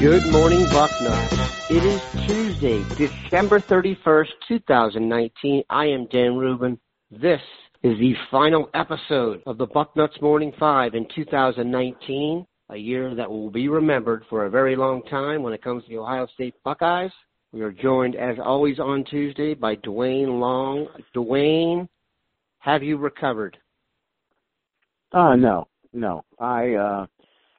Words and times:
Good 0.00 0.32
morning, 0.32 0.64
Bucknuts. 0.64 1.68
It 1.68 1.84
is 1.84 2.00
Tuesday, 2.26 2.82
December 2.96 3.60
31st, 3.60 4.30
2019. 4.48 5.62
I 5.68 5.84
am 5.84 6.06
Dan 6.06 6.38
Rubin. 6.38 6.80
This 7.10 7.42
is 7.82 7.98
the 7.98 8.14
final 8.30 8.70
episode 8.72 9.42
of 9.44 9.58
the 9.58 9.66
Bucknuts 9.66 10.22
Morning 10.22 10.54
Five 10.58 10.94
in 10.94 11.06
2019, 11.14 12.46
a 12.70 12.76
year 12.78 13.14
that 13.14 13.30
will 13.30 13.50
be 13.50 13.68
remembered 13.68 14.24
for 14.30 14.46
a 14.46 14.50
very 14.50 14.74
long 14.74 15.02
time 15.02 15.42
when 15.42 15.52
it 15.52 15.62
comes 15.62 15.84
to 15.84 15.90
the 15.90 15.98
Ohio 15.98 16.26
State 16.32 16.54
Buckeyes. 16.64 17.12
We 17.52 17.60
are 17.60 17.70
joined, 17.70 18.16
as 18.16 18.38
always, 18.42 18.78
on 18.78 19.04
Tuesday 19.04 19.52
by 19.52 19.76
Dwayne 19.76 20.40
Long. 20.40 20.86
Dwayne, 21.14 21.86
have 22.60 22.82
you 22.82 22.96
recovered? 22.96 23.58
Uh, 25.12 25.36
no, 25.36 25.68
no. 25.92 26.24
I, 26.38 26.72
uh, 26.72 27.06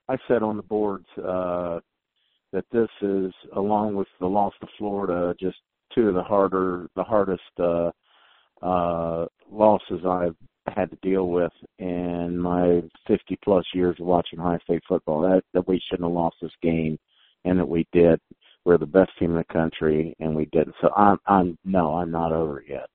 I 0.09 0.17
said 0.27 0.41
on 0.41 0.57
the 0.57 0.63
boards, 0.63 1.05
uh, 1.23 1.81
that 2.51 2.65
this 2.71 2.89
is, 3.01 3.33
along 3.55 3.95
with 3.95 4.07
the 4.19 4.27
loss 4.27 4.53
to 4.61 4.67
Florida, 4.77 5.33
just 5.39 5.57
two 5.93 6.09
of 6.09 6.15
the 6.15 6.23
harder, 6.23 6.87
the 6.95 7.03
hardest 7.03 7.41
uh, 7.59 7.91
uh, 8.61 9.25
losses 9.51 10.05
I've 10.05 10.35
had 10.67 10.91
to 10.91 10.97
deal 11.01 11.27
with 11.27 11.51
in 11.79 12.37
my 12.37 12.81
50 13.07 13.37
plus 13.43 13.65
years 13.73 13.95
of 13.99 14.05
watching 14.05 14.39
Ohio 14.39 14.59
State 14.63 14.83
football. 14.87 15.21
That 15.21 15.43
that 15.53 15.67
we 15.67 15.81
shouldn't 15.89 16.07
have 16.07 16.13
lost 16.13 16.37
this 16.41 16.51
game, 16.61 16.97
and 17.45 17.59
that 17.59 17.67
we 17.67 17.87
did. 17.91 18.19
We're 18.63 18.77
the 18.77 18.85
best 18.85 19.11
team 19.17 19.31
in 19.31 19.37
the 19.37 19.53
country, 19.53 20.15
and 20.19 20.35
we 20.35 20.45
didn't. 20.51 20.75
So 20.81 20.91
I'm, 20.95 21.17
I'm 21.25 21.57
no, 21.65 21.95
I'm 21.95 22.11
not 22.11 22.31
over 22.31 22.63
yet. 22.67 22.89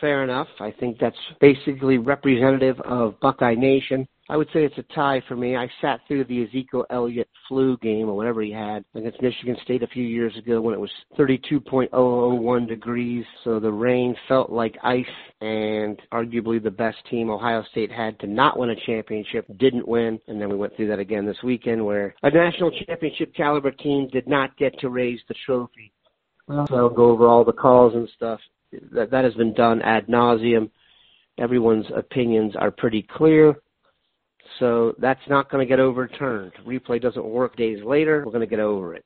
Fair 0.00 0.22
enough. 0.22 0.48
I 0.60 0.70
think 0.70 0.98
that's 1.00 1.16
basically 1.40 1.98
representative 1.98 2.78
of 2.80 3.18
Buckeye 3.20 3.54
Nation. 3.54 4.06
I 4.30 4.36
would 4.36 4.48
say 4.52 4.64
it's 4.64 4.76
a 4.76 4.94
tie 4.94 5.22
for 5.26 5.36
me. 5.36 5.56
I 5.56 5.70
sat 5.80 6.00
through 6.06 6.24
the 6.24 6.44
Ezekiel 6.44 6.84
Elliott 6.90 7.28
flu 7.48 7.78
game 7.78 8.10
or 8.10 8.14
whatever 8.14 8.42
he 8.42 8.52
had 8.52 8.84
against 8.94 9.22
Michigan 9.22 9.56
State 9.62 9.82
a 9.82 9.86
few 9.86 10.02
years 10.02 10.36
ago 10.36 10.60
when 10.60 10.74
it 10.74 10.80
was 10.80 10.90
32.001 11.18 12.68
degrees. 12.68 13.24
So 13.42 13.58
the 13.58 13.72
rain 13.72 14.14
felt 14.28 14.50
like 14.50 14.76
ice 14.84 15.06
and 15.40 15.98
arguably 16.12 16.62
the 16.62 16.70
best 16.70 16.98
team 17.10 17.30
Ohio 17.30 17.64
State 17.70 17.90
had 17.90 18.20
to 18.20 18.26
not 18.26 18.58
win 18.58 18.68
a 18.68 18.76
championship 18.84 19.46
didn't 19.58 19.88
win. 19.88 20.20
And 20.28 20.38
then 20.38 20.50
we 20.50 20.56
went 20.56 20.76
through 20.76 20.88
that 20.88 20.98
again 20.98 21.24
this 21.24 21.42
weekend 21.42 21.84
where 21.84 22.14
a 22.22 22.30
national 22.30 22.70
championship 22.86 23.34
caliber 23.34 23.70
team 23.70 24.08
did 24.12 24.28
not 24.28 24.54
get 24.58 24.78
to 24.80 24.90
raise 24.90 25.20
the 25.28 25.34
trophy. 25.46 25.90
So 26.48 26.76
I'll 26.76 26.90
go 26.90 27.10
over 27.10 27.26
all 27.26 27.44
the 27.44 27.52
calls 27.52 27.94
and 27.94 28.08
stuff. 28.14 28.40
That, 28.92 29.10
that 29.10 29.24
has 29.24 29.34
been 29.34 29.54
done 29.54 29.80
ad 29.80 30.06
nauseum. 30.06 30.70
Everyone's 31.38 31.86
opinions 31.96 32.54
are 32.56 32.70
pretty 32.70 33.06
clear. 33.16 33.56
So 34.58 34.94
that's 34.98 35.20
not 35.28 35.50
going 35.50 35.66
to 35.66 35.68
get 35.68 35.80
overturned. 35.80 36.52
Replay 36.66 37.00
doesn't 37.00 37.24
work 37.24 37.56
days 37.56 37.82
later. 37.84 38.22
We're 38.24 38.32
going 38.32 38.40
to 38.40 38.46
get 38.46 38.60
over 38.60 38.94
it. 38.94 39.04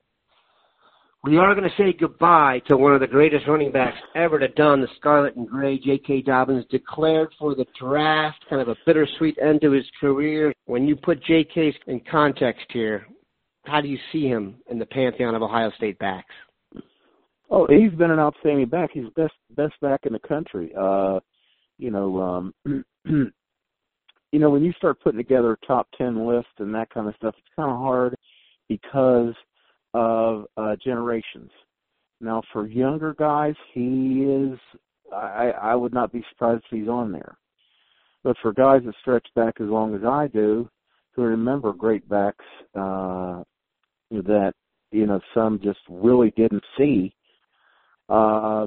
We 1.24 1.36
are 1.38 1.54
going 1.54 1.68
to 1.68 1.76
say 1.76 1.92
goodbye 1.92 2.62
to 2.66 2.76
one 2.76 2.94
of 2.94 3.00
the 3.00 3.06
greatest 3.06 3.46
running 3.46 3.70
backs 3.70 3.98
ever 4.16 4.40
to 4.40 4.48
don 4.48 4.80
the 4.80 4.88
scarlet 4.98 5.36
and 5.36 5.48
gray. 5.48 5.78
J.K. 5.78 6.22
Dobbins 6.22 6.64
declared 6.68 7.28
for 7.38 7.54
the 7.54 7.64
draft, 7.78 8.44
kind 8.50 8.60
of 8.60 8.66
a 8.66 8.76
bittersweet 8.84 9.38
end 9.40 9.60
to 9.60 9.70
his 9.70 9.86
career. 10.00 10.52
When 10.66 10.88
you 10.88 10.96
put 10.96 11.22
J.K. 11.22 11.76
in 11.86 12.00
context 12.10 12.66
here, 12.70 13.06
how 13.66 13.80
do 13.80 13.86
you 13.86 13.98
see 14.10 14.26
him 14.26 14.56
in 14.68 14.80
the 14.80 14.86
pantheon 14.86 15.36
of 15.36 15.42
Ohio 15.42 15.70
State 15.76 15.96
backs? 16.00 16.34
Oh, 17.50 17.68
he's 17.68 17.92
been 17.92 18.10
an 18.10 18.18
outstanding 18.18 18.66
back. 18.66 18.90
He's 18.92 19.04
the 19.04 19.22
best 19.22 19.34
best 19.54 19.74
back 19.80 20.00
in 20.04 20.14
the 20.14 20.18
country. 20.18 20.72
Uh, 20.76 21.20
you 21.78 21.90
know, 21.90 22.20
um, 22.66 22.84
you 24.32 24.38
know, 24.38 24.50
when 24.50 24.64
you 24.64 24.72
start 24.72 25.00
putting 25.00 25.18
together 25.18 25.52
a 25.52 25.66
top 25.66 25.86
10 25.96 26.26
list 26.26 26.48
and 26.58 26.74
that 26.74 26.90
kind 26.90 27.06
of 27.06 27.14
stuff, 27.16 27.34
it's 27.38 27.54
kind 27.54 27.70
of 27.70 27.76
hard 27.76 28.16
because 28.68 29.34
of 29.94 30.46
uh, 30.56 30.74
generations. 30.82 31.50
Now, 32.20 32.42
for 32.52 32.66
younger 32.66 33.14
guys, 33.14 33.54
he 33.74 34.22
is, 34.22 34.58
I, 35.12 35.52
I 35.60 35.74
would 35.74 35.92
not 35.92 36.12
be 36.12 36.24
surprised 36.30 36.64
if 36.70 36.78
he's 36.78 36.88
on 36.88 37.12
there. 37.12 37.36
But 38.24 38.36
for 38.40 38.52
guys 38.52 38.82
that 38.86 38.94
stretch 39.00 39.26
back 39.36 39.60
as 39.60 39.68
long 39.68 39.94
as 39.94 40.02
I 40.04 40.28
do, 40.28 40.68
who 41.10 41.22
remember 41.22 41.72
great 41.74 42.08
backs 42.08 42.44
uh, 42.74 43.42
that, 44.10 44.52
you 44.92 45.06
know, 45.06 45.20
some 45.34 45.60
just 45.62 45.80
really 45.90 46.32
didn't 46.36 46.64
see, 46.78 47.14
uh, 48.08 48.66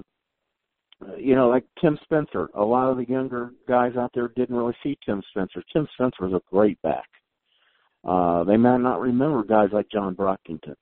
you 1.18 1.36
know, 1.36 1.50
like 1.50 1.66
Tim 1.82 1.98
Spencer. 2.04 2.50
A 2.56 2.64
lot 2.64 2.90
of 2.90 2.98
the 2.98 3.08
younger 3.08 3.52
guys 3.68 3.96
out 3.98 4.12
there 4.14 4.30
didn't 4.30 4.56
really 4.56 4.76
see 4.84 4.98
Tim 5.06 5.22
Spencer. 5.30 5.64
Tim 5.72 5.88
Spencer 5.94 6.28
was 6.28 6.34
a 6.34 6.42
great 6.50 6.82
back. 6.82 7.08
Uh, 8.04 8.44
they 8.44 8.58
might 8.58 8.78
not 8.78 9.02
remember 9.02 9.44
guys 9.44 9.70
like 9.72 9.90
John 9.92 10.16
Brockington. 10.16 10.76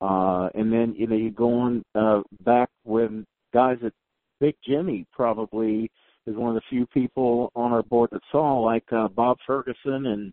Uh, 0.00 0.48
and 0.54 0.72
then, 0.72 0.94
you 0.96 1.06
know, 1.06 1.16
you 1.16 1.30
go 1.30 1.52
on 1.52 1.84
uh, 1.94 2.20
back 2.44 2.68
when 2.84 3.26
guys 3.52 3.78
that 3.82 3.92
Big 4.40 4.54
Jimmy 4.66 5.06
probably 5.12 5.90
is 6.26 6.36
one 6.36 6.50
of 6.50 6.54
the 6.54 6.62
few 6.68 6.86
people 6.86 7.50
on 7.54 7.72
our 7.72 7.82
board 7.82 8.10
that 8.12 8.22
saw, 8.30 8.60
like 8.60 8.84
uh, 8.92 9.08
Bob 9.08 9.38
Ferguson 9.46 10.06
and 10.06 10.32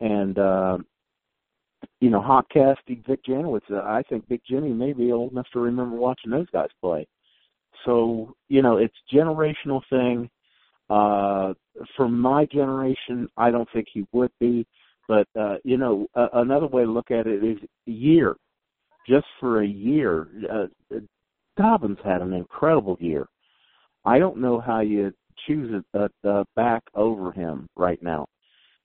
and 0.00 0.38
uh, 0.38 0.78
you 2.00 2.10
know 2.10 2.20
Hop 2.20 2.48
Cassidy, 2.50 3.02
Vic 3.06 3.24
Janowitz. 3.24 3.70
Uh, 3.70 3.82
I 3.82 4.02
think 4.08 4.28
Big 4.28 4.42
Jimmy 4.48 4.72
may 4.72 4.92
be 4.92 5.12
old 5.12 5.32
enough 5.32 5.46
to 5.52 5.60
remember 5.60 5.96
watching 5.96 6.30
those 6.30 6.48
guys 6.52 6.68
play. 6.80 7.06
So, 7.84 8.34
you 8.48 8.62
know, 8.62 8.78
it's 8.78 8.94
generational 9.12 9.80
thing. 9.90 10.30
Uh, 10.90 11.54
for 11.96 12.08
my 12.08 12.46
generation, 12.46 13.28
I 13.36 13.50
don't 13.50 13.68
think 13.72 13.86
he 13.92 14.06
would 14.12 14.32
be. 14.38 14.66
But, 15.08 15.26
uh, 15.38 15.56
you 15.64 15.76
know, 15.76 16.06
uh, 16.14 16.28
another 16.34 16.66
way 16.66 16.84
to 16.84 16.90
look 16.90 17.10
at 17.10 17.26
it 17.26 17.44
is 17.44 17.58
year. 17.86 18.36
Just 19.06 19.26
for 19.38 19.62
a 19.62 19.66
year, 19.66 20.28
uh, 20.50 20.96
Dobbins 21.56 21.98
had 22.02 22.22
an 22.22 22.32
incredible 22.32 22.96
year. 23.00 23.26
I 24.04 24.18
don't 24.18 24.38
know 24.38 24.60
how 24.60 24.80
you 24.80 25.12
choose 25.46 25.82
a, 25.94 25.98
a, 25.98 26.28
a 26.28 26.44
back 26.56 26.82
over 26.94 27.32
him 27.32 27.68
right 27.76 28.02
now. 28.02 28.26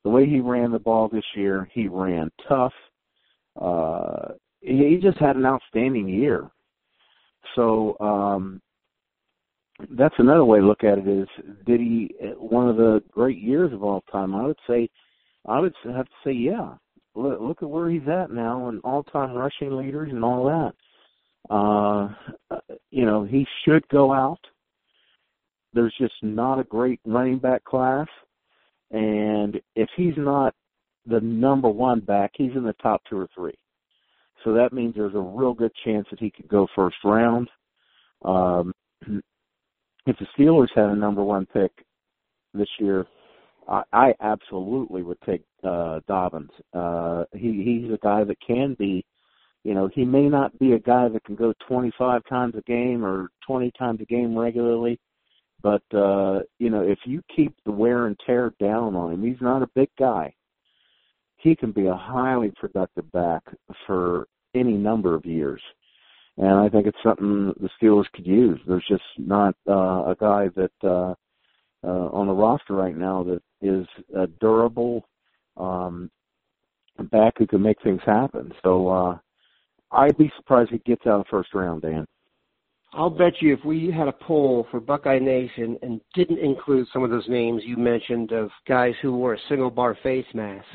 The 0.03 0.09
way 0.09 0.25
he 0.25 0.39
ran 0.39 0.71
the 0.71 0.79
ball 0.79 1.09
this 1.09 1.25
year, 1.35 1.69
he 1.73 1.87
ran 1.87 2.29
tough. 2.47 2.73
Uh, 3.59 4.33
he 4.61 4.99
just 5.01 5.17
had 5.17 5.35
an 5.35 5.45
outstanding 5.45 6.07
year. 6.07 6.49
So, 7.55 7.97
um, 7.99 8.61
that's 9.91 10.15
another 10.17 10.45
way 10.45 10.59
to 10.59 10.65
look 10.65 10.83
at 10.83 10.97
it 10.97 11.07
is 11.07 11.27
did 11.65 11.79
he 11.79 12.13
one 12.37 12.67
of 12.67 12.75
the 12.77 13.01
great 13.11 13.37
years 13.39 13.71
of 13.73 13.83
all 13.83 14.01
time 14.11 14.35
i 14.35 14.45
would 14.45 14.59
say 14.67 14.89
i 15.47 15.59
would 15.59 15.73
have 15.85 16.05
to 16.05 16.11
say 16.23 16.31
yeah. 16.31 16.73
Look, 17.15 17.41
look 17.41 17.63
at 17.63 17.69
where 17.69 17.89
he's 17.89 18.07
at 18.07 18.31
now 18.31 18.69
and 18.69 18.79
all 18.83 19.03
time 19.03 19.33
rushing 19.33 19.75
leaders 19.75 20.09
and 20.11 20.23
all 20.23 20.45
that. 20.45 20.73
Uh 21.53 22.09
you 22.91 23.05
know 23.05 23.23
he 23.23 23.45
should 23.65 23.87
go 23.89 24.13
out. 24.13 24.39
There's 25.73 25.95
just 25.99 26.13
not 26.21 26.59
a 26.59 26.63
great 26.63 26.99
running 27.05 27.39
back 27.39 27.63
class. 27.63 28.07
And 28.91 29.59
if 29.75 29.89
he's 29.95 30.13
not 30.17 30.53
the 31.05 31.19
number 31.21 31.69
one 31.69 31.99
back 32.01 32.31
he's 32.35 32.55
in 32.55 32.63
the 32.63 32.75
top 32.81 33.01
two 33.09 33.17
or 33.17 33.27
three. 33.35 33.57
So 34.43 34.53
that 34.53 34.71
means 34.71 34.95
there's 34.95 35.15
a 35.15 35.19
real 35.19 35.53
good 35.53 35.71
chance 35.83 36.07
that 36.11 36.19
he 36.19 36.31
could 36.31 36.47
go 36.47 36.67
first 36.75 36.97
round. 37.03 37.49
Um, 38.23 38.73
if 40.05 40.15
the 40.17 40.27
Steelers 40.37 40.69
had 40.75 40.89
a 40.89 40.95
number 40.95 41.23
one 41.23 41.45
pick 41.47 41.71
this 42.53 42.69
year, 42.79 43.05
I, 43.67 43.83
I 43.93 44.13
absolutely 44.21 45.03
would 45.03 45.19
take 45.25 45.43
uh, 45.63 45.99
Dobbins. 46.07 46.51
Uh, 46.73 47.25
he 47.33 47.81
he's 47.81 47.91
a 47.93 47.99
guy 48.01 48.23
that 48.23 48.37
can 48.45 48.75
be, 48.79 49.05
you 49.63 49.73
know, 49.73 49.89
he 49.93 50.05
may 50.05 50.27
not 50.27 50.57
be 50.59 50.73
a 50.73 50.79
guy 50.79 51.07
that 51.09 51.23
can 51.23 51.35
go 51.35 51.53
25 51.67 52.21
times 52.27 52.55
a 52.57 52.61
game 52.61 53.05
or 53.05 53.29
20 53.45 53.71
times 53.77 54.01
a 54.01 54.05
game 54.05 54.37
regularly, 54.37 54.99
but 55.61 55.83
uh, 55.93 56.39
you 56.57 56.69
know, 56.69 56.81
if 56.81 56.99
you 57.05 57.21
keep 57.35 57.55
the 57.65 57.71
wear 57.71 58.07
and 58.07 58.17
tear 58.25 58.53
down 58.59 58.95
on 58.95 59.13
him, 59.13 59.23
he's 59.23 59.41
not 59.41 59.61
a 59.61 59.69
big 59.75 59.89
guy. 59.99 60.33
He 61.37 61.55
can 61.55 61.71
be 61.71 61.87
a 61.87 61.95
highly 61.95 62.51
productive 62.59 63.09
back 63.11 63.43
for 63.85 64.27
any 64.55 64.73
number 64.73 65.15
of 65.15 65.25
years. 65.25 65.61
And 66.39 66.53
I 66.53 66.69
think 66.69 66.87
it's 66.87 66.97
something 67.03 67.53
the 67.59 67.69
Steelers 67.81 68.09
could 68.13 68.25
use. 68.25 68.59
There's 68.65 68.85
just 68.87 69.03
not 69.17 69.55
uh, 69.67 70.05
a 70.11 70.15
guy 70.17 70.47
that 70.55 70.71
uh, 70.81 71.13
uh, 71.85 72.07
on 72.11 72.27
the 72.27 72.33
roster 72.33 72.73
right 72.73 72.95
now 72.95 73.23
that 73.23 73.41
is 73.61 73.85
a 74.15 74.25
durable 74.39 75.05
um, 75.57 76.09
back 77.11 77.33
who 77.37 77.45
can 77.45 77.61
make 77.61 77.81
things 77.83 77.99
happen. 78.05 78.53
So 78.63 78.87
uh, 78.87 79.17
I'd 79.91 80.17
be 80.17 80.31
surprised 80.37 80.71
if 80.71 80.81
he 80.81 80.91
gets 80.91 81.05
out 81.05 81.19
of 81.19 81.27
first 81.29 81.53
round, 81.53 81.81
Dan. 81.81 82.05
I'll 82.93 83.09
bet 83.09 83.33
you 83.41 83.53
if 83.53 83.63
we 83.65 83.91
had 83.91 84.07
a 84.07 84.13
poll 84.13 84.65
for 84.71 84.79
Buckeye 84.79 85.19
Nation 85.19 85.77
and 85.81 86.01
didn't 86.15 86.39
include 86.39 86.87
some 86.91 87.03
of 87.03 87.09
those 87.09 87.27
names 87.27 87.61
you 87.65 87.77
mentioned 87.77 88.31
of 88.31 88.49
guys 88.67 88.93
who 89.01 89.15
wore 89.15 89.33
a 89.33 89.39
single 89.47 89.69
bar 89.69 89.95
face 90.01 90.25
mask, 90.33 90.65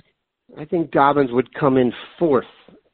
I 0.59 0.65
think 0.67 0.91
Dobbins 0.91 1.33
would 1.33 1.53
come 1.55 1.77
in 1.79 1.93
fourth 2.19 2.45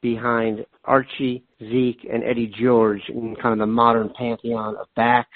behind 0.01 0.65
Archie, 0.85 1.43
Zeke, 1.59 2.07
and 2.11 2.23
Eddie 2.23 2.53
George 2.59 3.01
in 3.09 3.35
kind 3.35 3.53
of 3.53 3.59
the 3.59 3.65
modern 3.65 4.11
pantheon 4.17 4.75
of 4.77 4.87
backs. 4.95 5.29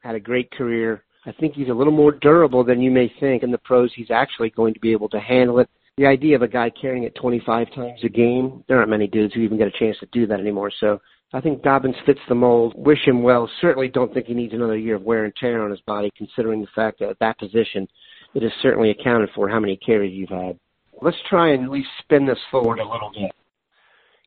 Had 0.00 0.14
a 0.14 0.20
great 0.20 0.50
career. 0.52 1.04
I 1.24 1.32
think 1.32 1.54
he's 1.54 1.68
a 1.68 1.74
little 1.74 1.92
more 1.92 2.12
durable 2.12 2.64
than 2.64 2.80
you 2.80 2.90
may 2.90 3.12
think. 3.20 3.42
In 3.42 3.52
the 3.52 3.58
pros, 3.58 3.92
he's 3.94 4.10
actually 4.10 4.50
going 4.50 4.74
to 4.74 4.80
be 4.80 4.92
able 4.92 5.08
to 5.10 5.20
handle 5.20 5.60
it. 5.60 5.68
The 5.96 6.06
idea 6.06 6.34
of 6.36 6.42
a 6.42 6.48
guy 6.48 6.70
carrying 6.70 7.04
it 7.04 7.14
25 7.14 7.74
times 7.74 8.00
a 8.02 8.08
game, 8.08 8.64
there 8.66 8.78
aren't 8.78 8.90
many 8.90 9.06
dudes 9.06 9.34
who 9.34 9.40
even 9.40 9.58
get 9.58 9.68
a 9.68 9.78
chance 9.78 9.96
to 10.00 10.08
do 10.10 10.26
that 10.26 10.40
anymore. 10.40 10.72
So 10.80 11.00
I 11.34 11.40
think 11.40 11.62
Dobbins 11.62 11.96
fits 12.06 12.20
the 12.28 12.34
mold. 12.34 12.74
Wish 12.76 13.06
him 13.06 13.22
well. 13.22 13.48
Certainly 13.60 13.88
don't 13.88 14.12
think 14.12 14.26
he 14.26 14.34
needs 14.34 14.54
another 14.54 14.76
year 14.76 14.96
of 14.96 15.02
wear 15.02 15.24
and 15.24 15.34
tear 15.36 15.62
on 15.62 15.70
his 15.70 15.80
body, 15.82 16.10
considering 16.16 16.60
the 16.60 16.68
fact 16.74 16.98
that 16.98 17.10
at 17.10 17.18
that 17.20 17.38
position, 17.38 17.86
it 18.34 18.42
is 18.42 18.52
certainly 18.62 18.90
accounted 18.90 19.30
for 19.34 19.48
how 19.48 19.60
many 19.60 19.76
carries 19.76 20.14
you've 20.14 20.30
had. 20.30 20.58
Let's 21.00 21.16
try 21.28 21.52
and 21.52 21.64
at 21.64 21.70
least 21.70 21.88
spin 22.00 22.26
this 22.26 22.38
forward 22.50 22.78
a 22.78 22.84
little 22.84 23.10
bit. 23.14 23.32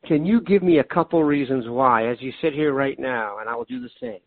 Can 0.07 0.25
you 0.25 0.41
give 0.41 0.61
me 0.61 0.79
a 0.79 0.83
couple 0.83 1.23
reasons 1.23 1.65
why, 1.67 2.07
as 2.07 2.17
you 2.21 2.31
sit 2.41 2.53
here 2.53 2.73
right 2.73 2.99
now, 2.99 3.39
and 3.39 3.49
I 3.49 3.55
will 3.55 3.65
do 3.65 3.81
the 3.81 3.89
same, 3.99 4.19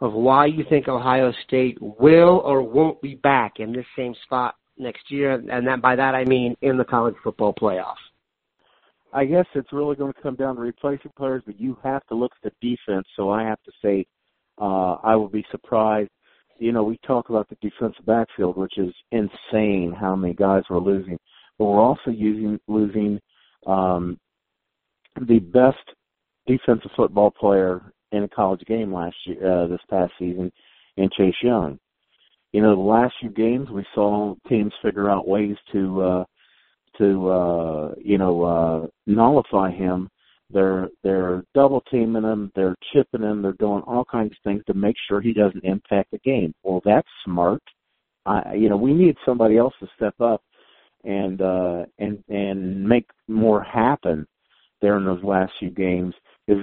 of 0.00 0.12
why 0.12 0.46
you 0.46 0.64
think 0.68 0.88
Ohio 0.88 1.32
State 1.46 1.78
will 1.80 2.40
or 2.44 2.62
won't 2.62 3.00
be 3.02 3.14
back 3.16 3.54
in 3.58 3.72
this 3.72 3.86
same 3.96 4.14
spot 4.24 4.56
next 4.78 5.10
year? 5.10 5.34
And 5.50 5.66
that, 5.66 5.82
by 5.82 5.96
that 5.96 6.14
I 6.14 6.24
mean 6.24 6.56
in 6.62 6.76
the 6.76 6.84
college 6.84 7.14
football 7.22 7.54
playoff. 7.54 7.96
I 9.12 9.24
guess 9.24 9.46
it's 9.54 9.72
really 9.72 9.96
going 9.96 10.12
to 10.12 10.22
come 10.22 10.34
down 10.34 10.56
to 10.56 10.60
replacing 10.60 11.12
players, 11.16 11.42
but 11.46 11.58
you 11.58 11.78
have 11.82 12.04
to 12.08 12.14
look 12.14 12.32
at 12.42 12.52
the 12.52 12.76
defense. 12.76 13.06
So 13.16 13.30
I 13.30 13.42
have 13.44 13.62
to 13.62 13.72
say, 13.82 14.06
uh, 14.60 14.96
I 15.02 15.16
will 15.16 15.28
be 15.28 15.44
surprised. 15.50 16.10
You 16.58 16.72
know, 16.72 16.82
we 16.82 16.98
talk 17.06 17.28
about 17.28 17.48
the 17.48 17.56
defensive 17.62 18.04
backfield, 18.06 18.56
which 18.56 18.78
is 18.78 18.92
insane 19.12 19.94
how 19.98 20.16
many 20.16 20.34
guys 20.34 20.62
we're 20.68 20.78
losing, 20.78 21.18
but 21.58 21.66
we're 21.66 21.80
also 21.80 22.10
using 22.10 22.58
losing 22.66 23.20
um, 23.66 24.18
the 25.20 25.38
best 25.38 25.76
defensive 26.46 26.90
football 26.96 27.30
player 27.30 27.92
in 28.12 28.22
a 28.22 28.28
college 28.28 28.62
game 28.66 28.92
last 28.92 29.16
year, 29.24 29.62
uh, 29.62 29.66
this 29.66 29.80
past 29.90 30.12
season, 30.18 30.50
in 30.96 31.10
Chase 31.16 31.34
Young. 31.42 31.78
You 32.52 32.62
know, 32.62 32.74
the 32.74 32.80
last 32.80 33.14
few 33.20 33.30
games 33.30 33.68
we 33.70 33.84
saw 33.94 34.34
teams 34.48 34.72
figure 34.82 35.10
out 35.10 35.28
ways 35.28 35.56
to 35.72 36.02
uh, 36.02 36.24
to 36.98 37.30
uh, 37.30 37.94
you 38.02 38.18
know 38.18 38.42
uh, 38.42 38.86
nullify 39.06 39.70
him. 39.70 40.08
They're 40.50 40.88
they're 41.02 41.42
double 41.54 41.82
teaming 41.90 42.22
him, 42.22 42.52
they're 42.54 42.76
chipping 42.92 43.22
him, 43.22 43.42
they're 43.42 43.52
doing 43.54 43.82
all 43.82 44.04
kinds 44.04 44.32
of 44.32 44.38
things 44.44 44.62
to 44.66 44.74
make 44.74 44.94
sure 45.08 45.20
he 45.20 45.32
doesn't 45.32 45.64
impact 45.64 46.12
the 46.12 46.18
game. 46.18 46.54
Well, 46.62 46.80
that's 46.84 47.08
smart. 47.24 47.62
I, 48.24 48.54
you 48.54 48.68
know, 48.68 48.76
we 48.76 48.94
need 48.94 49.16
somebody 49.26 49.56
else 49.56 49.74
to 49.80 49.88
step 49.96 50.14
up 50.20 50.42
and 51.04 51.42
uh, 51.42 51.84
and 51.98 52.22
and 52.28 52.88
make 52.88 53.06
more 53.28 53.62
happen 53.62 54.26
there 54.80 54.96
in 54.96 55.04
those 55.04 55.22
last 55.22 55.52
few 55.58 55.70
games. 55.70 56.14
Is, 56.48 56.58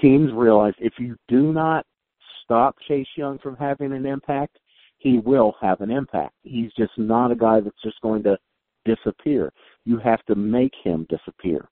teams 0.00 0.30
realize 0.32 0.74
if 0.78 0.94
you 0.98 1.16
do 1.28 1.52
not 1.52 1.84
stop 2.44 2.76
Chase 2.88 3.06
Young 3.16 3.38
from 3.38 3.56
having 3.56 3.92
an 3.92 4.06
impact, 4.06 4.58
he 4.98 5.18
will 5.18 5.54
have 5.60 5.80
an 5.80 5.90
impact. 5.90 6.34
He's 6.42 6.72
just 6.76 6.92
not 6.96 7.32
a 7.32 7.36
guy 7.36 7.60
that's 7.60 7.82
just 7.82 8.00
going 8.02 8.22
to 8.24 8.36
disappear. 8.84 9.52
You 9.84 9.98
have 9.98 10.24
to 10.26 10.34
make 10.34 10.72
him 10.82 11.06
disappear. 11.08 11.68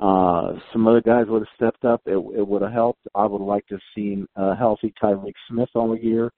Uh, 0.00 0.54
some 0.72 0.88
other 0.88 1.00
guys 1.00 1.26
would 1.28 1.42
have 1.42 1.54
stepped 1.54 1.84
up. 1.84 2.00
It, 2.06 2.16
it 2.16 2.46
would 2.46 2.62
have 2.62 2.72
helped. 2.72 3.06
I 3.14 3.24
would 3.24 3.40
like 3.40 3.66
to 3.68 3.74
have 3.74 3.82
seen 3.94 4.26
a 4.34 4.56
healthy 4.56 4.92
Tyreke 5.00 5.32
Smith 5.48 5.68
all 5.74 5.96
year. 5.96 6.32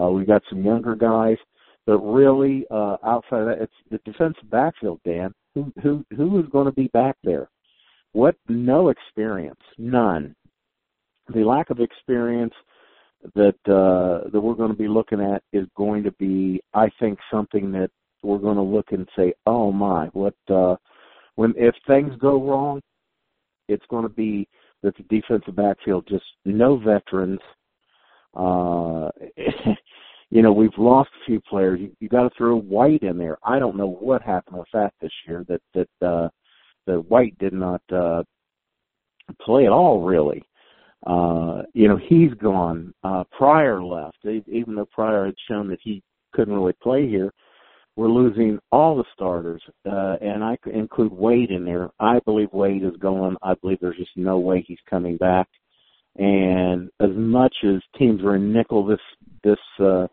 Uh, 0.00 0.08
we 0.10 0.24
got 0.24 0.42
some 0.50 0.64
younger 0.64 0.96
guys, 0.96 1.36
but 1.86 1.98
really, 1.98 2.66
uh, 2.70 2.96
outside 3.04 3.42
of 3.42 3.46
that, 3.46 3.60
it's 3.60 3.72
the 3.90 4.00
defensive 4.04 4.50
backfield. 4.50 4.98
Dan, 5.04 5.32
who 5.54 5.72
who 5.80 6.04
who 6.16 6.40
is 6.40 6.46
going 6.50 6.66
to 6.66 6.72
be 6.72 6.88
back 6.88 7.16
there? 7.22 7.48
What? 8.14 8.36
No 8.48 8.90
experience, 8.90 9.60
none. 9.76 10.36
The 11.34 11.42
lack 11.42 11.70
of 11.70 11.80
experience 11.80 12.54
that 13.34 13.56
uh, 13.66 14.30
that 14.30 14.40
we're 14.40 14.54
going 14.54 14.70
to 14.70 14.78
be 14.78 14.86
looking 14.86 15.20
at 15.20 15.42
is 15.52 15.66
going 15.76 16.04
to 16.04 16.12
be, 16.12 16.62
I 16.74 16.90
think, 17.00 17.18
something 17.28 17.72
that 17.72 17.90
we're 18.22 18.38
going 18.38 18.56
to 18.56 18.62
look 18.62 18.92
and 18.92 19.08
say, 19.16 19.34
"Oh 19.46 19.72
my, 19.72 20.06
what?" 20.12 20.34
Uh, 20.48 20.76
when 21.34 21.54
if 21.56 21.74
things 21.88 22.12
go 22.20 22.40
wrong, 22.40 22.80
it's 23.68 23.84
going 23.90 24.04
to 24.04 24.08
be 24.08 24.48
that 24.84 24.94
the 24.96 25.02
defensive 25.04 25.56
backfield 25.56 26.06
just 26.08 26.24
no 26.44 26.76
veterans. 26.76 27.40
Uh, 28.36 29.10
you 30.30 30.40
know, 30.40 30.52
we've 30.52 30.78
lost 30.78 31.10
a 31.20 31.26
few 31.26 31.40
players. 31.40 31.80
You, 31.80 31.90
you 31.98 32.08
got 32.08 32.22
to 32.22 32.30
throw 32.38 32.60
White 32.60 33.02
in 33.02 33.18
there. 33.18 33.38
I 33.42 33.58
don't 33.58 33.76
know 33.76 33.90
what 33.90 34.22
happened 34.22 34.58
with 34.58 34.68
that 34.72 34.92
this 35.00 35.12
year. 35.26 35.44
That 35.48 35.62
that 35.74 36.06
uh, 36.06 36.28
that 36.86 37.08
White 37.08 37.36
did 37.38 37.52
not 37.52 37.82
uh, 37.92 38.22
play 39.40 39.66
at 39.66 39.72
all, 39.72 40.02
really. 40.02 40.42
Uh, 41.06 41.62
you 41.74 41.86
know, 41.86 41.98
he's 42.08 42.32
gone. 42.34 42.94
Uh, 43.02 43.24
Pryor 43.36 43.82
left, 43.82 44.18
even 44.24 44.74
though 44.74 44.86
Pryor 44.86 45.26
had 45.26 45.34
shown 45.48 45.68
that 45.68 45.80
he 45.82 46.02
couldn't 46.32 46.54
really 46.54 46.74
play 46.82 47.08
here 47.08 47.30
we're 47.96 48.08
losing 48.08 48.58
all 48.72 48.96
the 48.96 49.04
starters, 49.12 49.62
uh, 49.86 50.16
and 50.20 50.42
I 50.42 50.56
include 50.72 51.12
Wade 51.12 51.50
in 51.50 51.64
there. 51.64 51.90
I 52.00 52.18
believe 52.24 52.48
Wade 52.52 52.82
is 52.82 52.96
going. 52.98 53.36
I 53.42 53.54
believe 53.54 53.78
there's 53.80 53.96
just 53.96 54.16
no 54.16 54.38
way 54.38 54.64
he's 54.66 54.78
coming 54.90 55.16
back. 55.16 55.48
And 56.16 56.90
as 57.00 57.10
much 57.14 57.54
as 57.64 57.80
teams 57.96 58.22
are 58.22 58.36
in 58.36 58.52
nickel 58.52 58.84
this 58.84 58.98
this 59.42 59.58
uh, 59.80 60.06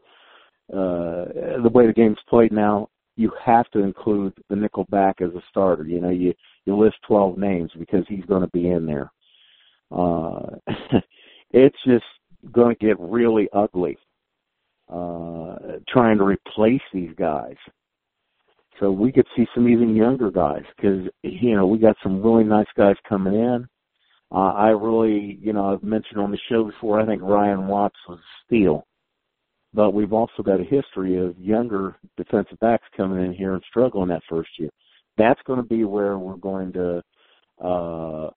uh, 0.71 1.25
the 1.61 1.71
way 1.73 1.87
the 1.87 1.93
game's 1.95 2.17
played 2.29 2.51
now, 2.51 2.87
you 3.15 3.31
have 3.43 3.69
to 3.71 3.79
include 3.79 4.33
the 4.49 4.55
nickel 4.55 4.85
back 4.89 5.21
as 5.21 5.29
a 5.29 5.41
starter. 5.49 5.83
You 5.83 6.01
know, 6.01 6.09
you 6.09 6.33
you 6.65 6.77
list 6.77 6.97
12 7.07 7.37
names 7.37 7.71
because 7.77 8.05
he's 8.07 8.25
going 8.25 8.41
to 8.41 8.49
be 8.49 8.69
in 8.69 8.85
there. 8.85 9.11
Uh, 9.91 10.41
it's 11.51 11.77
just 11.85 12.05
going 12.51 12.75
to 12.75 12.85
get 12.85 12.99
really 12.99 13.49
ugly 13.53 13.97
uh, 14.91 15.55
trying 15.87 16.17
to 16.17 16.23
replace 16.23 16.81
these 16.93 17.11
guys. 17.17 17.55
So 18.79 18.91
we 18.91 19.11
could 19.11 19.27
see 19.35 19.45
some 19.53 19.69
even 19.69 19.95
younger 19.95 20.31
guys 20.31 20.63
because 20.75 21.07
you 21.23 21.55
know 21.55 21.67
we 21.67 21.77
got 21.77 21.97
some 22.01 22.21
really 22.21 22.43
nice 22.43 22.67
guys 22.75 22.95
coming 23.07 23.33
in. 23.33 23.67
Uh, 24.31 24.53
I 24.53 24.69
really, 24.69 25.37
you 25.41 25.53
know, 25.53 25.73
I've 25.73 25.83
mentioned 25.83 26.19
on 26.19 26.31
the 26.31 26.39
show 26.49 26.63
before. 26.63 26.99
I 26.99 27.05
think 27.05 27.21
Ryan 27.21 27.67
Watts 27.67 27.97
was 28.07 28.17
a 28.19 28.45
steal, 28.45 28.87
but 29.73 29.93
we've 29.93 30.13
also 30.13 30.41
got 30.41 30.61
a 30.61 30.63
history 30.63 31.17
of 31.17 31.37
younger 31.37 31.97
defensive 32.17 32.59
backs 32.59 32.87
coming 32.95 33.23
in 33.23 33.33
here 33.33 33.53
and 33.53 33.63
struggling 33.69 34.07
that 34.09 34.23
first 34.29 34.49
year. 34.57 34.69
That's 35.17 35.41
going 35.45 35.61
to 35.61 35.67
be 35.67 35.83
where 35.83 36.17
we're 36.17 36.37
going 36.37 36.73
to. 36.73 37.03
Uh, 37.63 38.29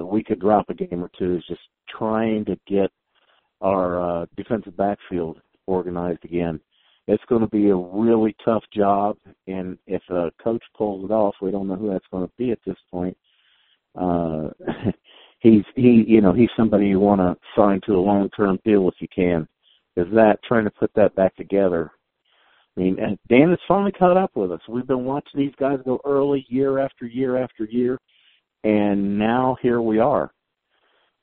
we 0.04 0.22
could 0.22 0.40
drop 0.40 0.70
a 0.70 0.74
game 0.74 1.02
or 1.02 1.10
two. 1.18 1.36
Is 1.36 1.44
just 1.48 1.60
trying 1.88 2.44
to 2.46 2.58
get 2.66 2.90
our 3.60 4.22
uh, 4.22 4.26
defensive 4.36 4.76
backfield 4.76 5.40
organized 5.66 6.24
again. 6.24 6.60
It's 7.06 7.24
going 7.28 7.40
to 7.40 7.48
be 7.48 7.70
a 7.70 7.76
really 7.76 8.36
tough 8.44 8.62
job, 8.72 9.16
and 9.46 9.76
if 9.86 10.02
a 10.10 10.30
coach 10.42 10.62
pulls 10.76 11.04
it 11.04 11.12
off, 11.12 11.34
we 11.42 11.50
don't 11.50 11.66
know 11.66 11.76
who 11.76 11.90
that's 11.90 12.06
going 12.10 12.26
to 12.26 12.32
be 12.38 12.52
at 12.52 12.60
this 12.64 12.76
point. 12.90 13.16
Uh, 13.98 14.50
he's 15.40 15.64
he, 15.74 16.04
you 16.06 16.20
know, 16.20 16.32
he's 16.32 16.50
somebody 16.56 16.86
you 16.86 17.00
want 17.00 17.20
to 17.20 17.36
sign 17.56 17.80
to 17.86 17.94
a 17.94 18.00
long-term 18.00 18.60
deal 18.64 18.88
if 18.88 18.94
you 19.00 19.08
can. 19.14 19.48
Is 19.96 20.06
that 20.14 20.38
trying 20.44 20.64
to 20.64 20.70
put 20.70 20.92
that 20.94 21.14
back 21.16 21.34
together? 21.36 21.90
I 22.76 22.80
mean, 22.80 23.18
Dan 23.28 23.50
has 23.50 23.58
finally 23.66 23.92
caught 23.92 24.16
up 24.16 24.30
with 24.34 24.52
us. 24.52 24.60
We've 24.68 24.86
been 24.86 25.04
watching 25.04 25.40
these 25.40 25.54
guys 25.58 25.78
go 25.84 26.00
early, 26.04 26.46
year 26.48 26.78
after 26.78 27.06
year 27.06 27.36
after 27.36 27.64
year, 27.64 27.98
And 28.64 29.18
now 29.18 29.56
here 29.60 29.80
we 29.80 29.98
are. 29.98 30.30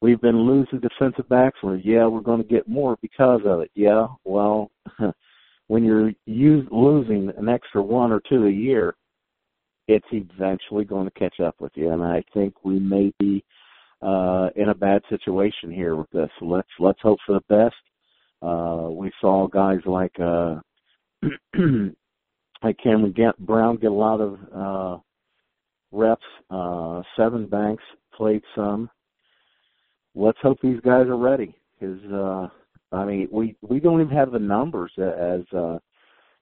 We've 0.02 0.22
been 0.22 0.42
losing 0.42 0.80
defensive 0.80 1.28
backs. 1.30 1.58
Well, 1.64 1.78
yeah, 1.78 2.06
we're 2.06 2.22
going 2.22 2.42
to 2.42 2.48
get 2.48 2.68
more 2.68 2.98
because 3.02 3.42
of 3.46 3.62
it. 3.62 3.72
Yeah, 3.74 4.08
well, 4.26 4.70
when 5.68 5.84
you're 5.84 6.12
use, 6.26 6.68
losing 6.72 7.32
an 7.38 7.50
extra 7.50 7.82
one 7.82 8.12
or 8.12 8.22
two 8.30 8.46
a 8.46 8.52
year, 8.52 8.96
it's 9.88 10.06
eventually 10.12 10.86
going 10.86 11.06
to 11.06 11.20
catch 11.20 11.40
up 11.40 11.56
with 11.60 11.72
you. 11.76 11.92
And 11.92 12.04
I 12.04 12.24
think 12.34 12.54
we 12.64 12.80
may 12.80 13.12
be 13.20 13.44
uh, 14.02 14.50
in 14.56 14.70
a 14.70 14.76
bad 14.76 15.02
situation 15.10 15.72
here 15.72 15.96
with 15.96 16.10
this. 16.12 16.30
Let's 16.42 16.68
let's 16.80 17.02
hope 17.02 17.20
for 17.26 17.34
the 17.34 17.44
best. 17.50 17.76
Uh, 18.42 18.90
we 18.92 19.12
saw 19.20 19.48
guys 19.48 19.80
like 19.86 20.18
uh, 20.20 20.56
like 22.64 22.78
Cameron 22.84 23.14
get, 23.16 23.38
Brown 23.40 23.78
get 23.78 23.92
a 23.92 23.94
lot 23.94 24.22
of 24.22 24.40
uh, 24.54 25.02
reps. 25.92 26.22
Uh, 26.50 27.02
Sevyn 27.18 27.50
Banks 27.50 27.84
played 28.14 28.42
some. 28.56 28.90
Let's 30.16 30.40
hope 30.42 30.58
these 30.62 30.80
guys 30.82 31.08
are 31.08 31.18
ready. 31.18 31.56
Because 31.80 32.04
uh, 32.12 32.48
I 32.96 33.06
mean, 33.06 33.28
we 33.32 33.56
we 33.62 33.80
don't 33.80 34.02
even 34.02 34.16
have 34.16 34.32
the 34.32 34.40
numbers 34.40 34.92
as 34.98 35.42
uh, 35.56 35.78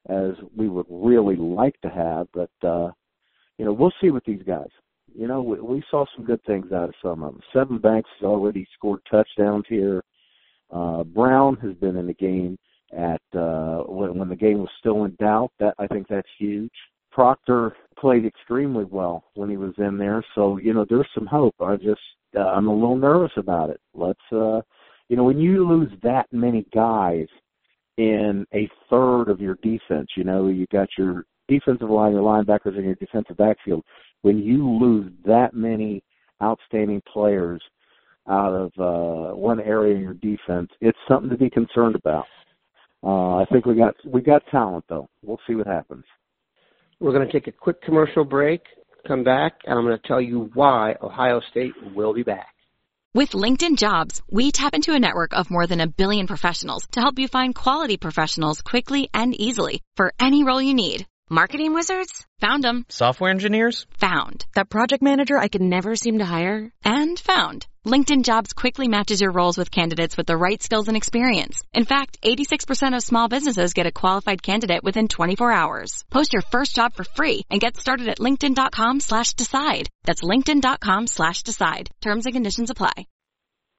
as 0.08 0.32
we 0.56 0.70
would 0.70 0.86
really 0.90 1.36
like 1.36 1.80
to 1.82 1.90
have, 1.90 2.28
but 2.34 2.68
uh, 2.68 2.92
you 3.58 3.66
know 3.66 3.74
we'll 3.74 3.94
see 4.02 4.12
with 4.12 4.24
these 4.26 4.44
guys. 4.44 4.70
You 5.14 5.28
know, 5.28 5.42
we, 5.42 5.60
we 5.62 5.84
saw 5.90 6.06
some 6.16 6.26
good 6.26 6.44
things 6.46 6.72
out 6.72 6.90
of 6.90 6.96
some 7.02 7.24
of 7.24 7.34
them. 7.34 7.42
Sevyn 7.54 7.82
Banks 7.82 8.10
has 8.20 8.26
already 8.26 8.68
scored 8.76 9.00
touchdowns 9.10 9.66
here. 9.70 10.04
Uh, 10.72 11.04
Brown 11.04 11.56
has 11.58 11.74
been 11.76 11.96
in 11.96 12.08
the 12.08 12.14
game 12.14 12.58
at 12.94 13.22
uh, 13.38 13.84
when, 13.84 14.18
when 14.18 14.30
the 14.30 14.36
game 14.36 14.60
was 14.60 14.70
still 14.80 15.06
in 15.06 15.16
doubt. 15.16 15.52
That 15.60 15.76
I 15.80 15.88
think 15.88 16.08
that's 16.08 16.28
huge. 16.38 16.72
Proctor 17.12 17.76
played 17.98 18.26
extremely 18.26 18.84
well 18.84 19.24
when 19.36 19.50
he 19.50 19.58
was 19.58 19.74
in 19.78 19.98
there, 19.98 20.24
so 20.36 20.58
you 20.58 20.74
know 20.74 20.86
there's 20.90 21.08
some 21.14 21.26
hope. 21.26 21.56
I 21.60 21.76
just 21.78 22.02
uh, 22.36 22.42
I'm 22.42 22.68
a 22.68 22.74
little 22.74 22.98
nervous 22.98 23.32
about 23.38 23.70
it. 23.70 23.80
Let's 23.94 24.20
uh, 24.32 24.62
you 25.10 25.16
know 25.16 25.24
when 25.24 25.40
you 25.40 25.68
lose 25.68 25.92
that 26.04 26.28
many 26.32 26.66
guys 26.74 27.28
in 27.98 28.46
a 28.54 28.70
third 28.90 29.30
of 29.30 29.40
your 29.40 29.58
defense, 29.64 30.10
you 30.16 30.24
know 30.24 30.48
you 30.48 30.66
got 30.72 30.90
your 30.98 31.26
defensive 31.48 31.90
line, 31.90 32.14
your 32.14 32.22
linebackers, 32.22 32.76
and 32.76 32.86
your 32.86 32.96
defensive 32.96 33.38
backfield. 33.38 33.84
When 34.22 34.40
you 34.40 34.68
lose 34.70 35.12
that 35.26 35.54
many 35.54 36.04
outstanding 36.42 37.02
players 37.12 37.62
out 38.28 38.54
of 38.54 38.72
uh, 38.80 39.36
one 39.36 39.60
area 39.60 39.96
of 39.96 40.02
your 40.02 40.16
defense, 40.16 40.70
it's 40.82 40.98
something 41.08 41.30
to 41.30 41.38
be 41.38 41.50
concerned 41.50 41.96
about. 41.96 42.26
Uh, 43.06 43.36
I 43.36 43.46
think 43.52 43.66
we 43.66 43.76
got 43.76 43.94
we 44.04 44.22
got 44.22 44.42
talent 44.50 44.86
though. 44.90 45.08
We'll 45.22 45.40
see 45.48 45.54
what 45.54 45.68
happens. 45.68 46.04
We're 47.00 47.14
going 47.14 47.28
to 47.28 47.32
take 47.32 47.48
a 47.48 47.52
quick 47.52 47.82
commercial 47.84 48.24
break, 48.24 48.62
come 49.08 49.24
back, 49.24 49.60
and 49.66 49.78
I'm 49.78 49.86
going 49.86 50.00
to 50.00 50.08
tell 50.08 50.22
you 50.22 50.50
why 50.54 50.96
Ohio 51.02 51.42
State 51.52 51.74
will 51.94 52.14
be 52.14 52.24
back. 52.24 52.48
With 53.14 53.32
LinkedIn 53.32 53.78
Jobs, 53.78 54.22
we 54.30 54.52
tap 54.52 54.74
into 54.74 54.94
a 54.94 55.00
network 55.00 55.34
of 55.34 55.52
more 55.52 55.68
than 55.68 55.82
a 55.82 55.88
billion 55.88 56.26
professionals 56.26 56.88
to 56.94 57.00
help 57.00 57.20
you 57.20 57.28
find 57.28 57.54
quality 57.54 57.98
professionals 57.98 58.62
quickly 58.62 59.10
and 59.14 59.40
easily 59.40 59.82
for 59.96 60.14
any 60.20 60.44
role 60.44 60.62
you 60.62 60.74
need. 60.74 61.06
Marketing 61.30 61.74
wizards? 61.74 62.26
Found 62.40 62.64
them. 62.64 62.86
Software 62.90 63.32
engineers? 63.32 63.86
Found. 64.00 64.46
That 64.56 64.70
project 64.70 65.02
manager 65.02 65.38
I 65.38 65.48
could 65.48 65.62
never 65.62 65.96
seem 65.96 66.20
to 66.20 66.26
hire? 66.26 66.72
And 66.84 67.20
found. 67.20 67.68
LinkedIn 67.86 68.24
Jobs 68.24 68.54
quickly 68.54 68.88
matches 68.88 69.22
your 69.22 69.32
roles 69.32 69.58
with 69.58 69.70
candidates 69.70 70.18
with 70.18 70.26
the 70.26 70.38
right 70.38 70.62
skills 70.62 70.88
and 70.88 70.98
experience. 70.98 71.64
In 71.72 71.86
fact, 71.86 72.20
86% 72.24 72.96
of 72.96 73.04
small 73.04 73.28
businesses 73.28 73.74
get 73.74 73.86
a 73.86 73.92
qualified 73.92 74.42
candidate 74.42 74.84
within 74.84 75.08
24 75.08 75.52
hours. 75.52 76.04
Post 76.10 76.34
your 76.34 76.42
first 76.42 76.76
job 76.76 76.96
for 76.96 77.04
free 77.04 77.44
and 77.52 77.62
get 77.62 77.78
started 77.78 78.08
at 78.08 78.20
linkedin.com 78.20 79.00
slash 79.00 79.34
decide. 79.34 79.88
That's 80.04 80.24
linkedin.com 80.24 81.08
slash 81.08 81.44
decide. 81.44 81.90
Terms 82.02 82.26
and 82.26 82.34
conditions 82.34 82.72
apply. 82.72 83.06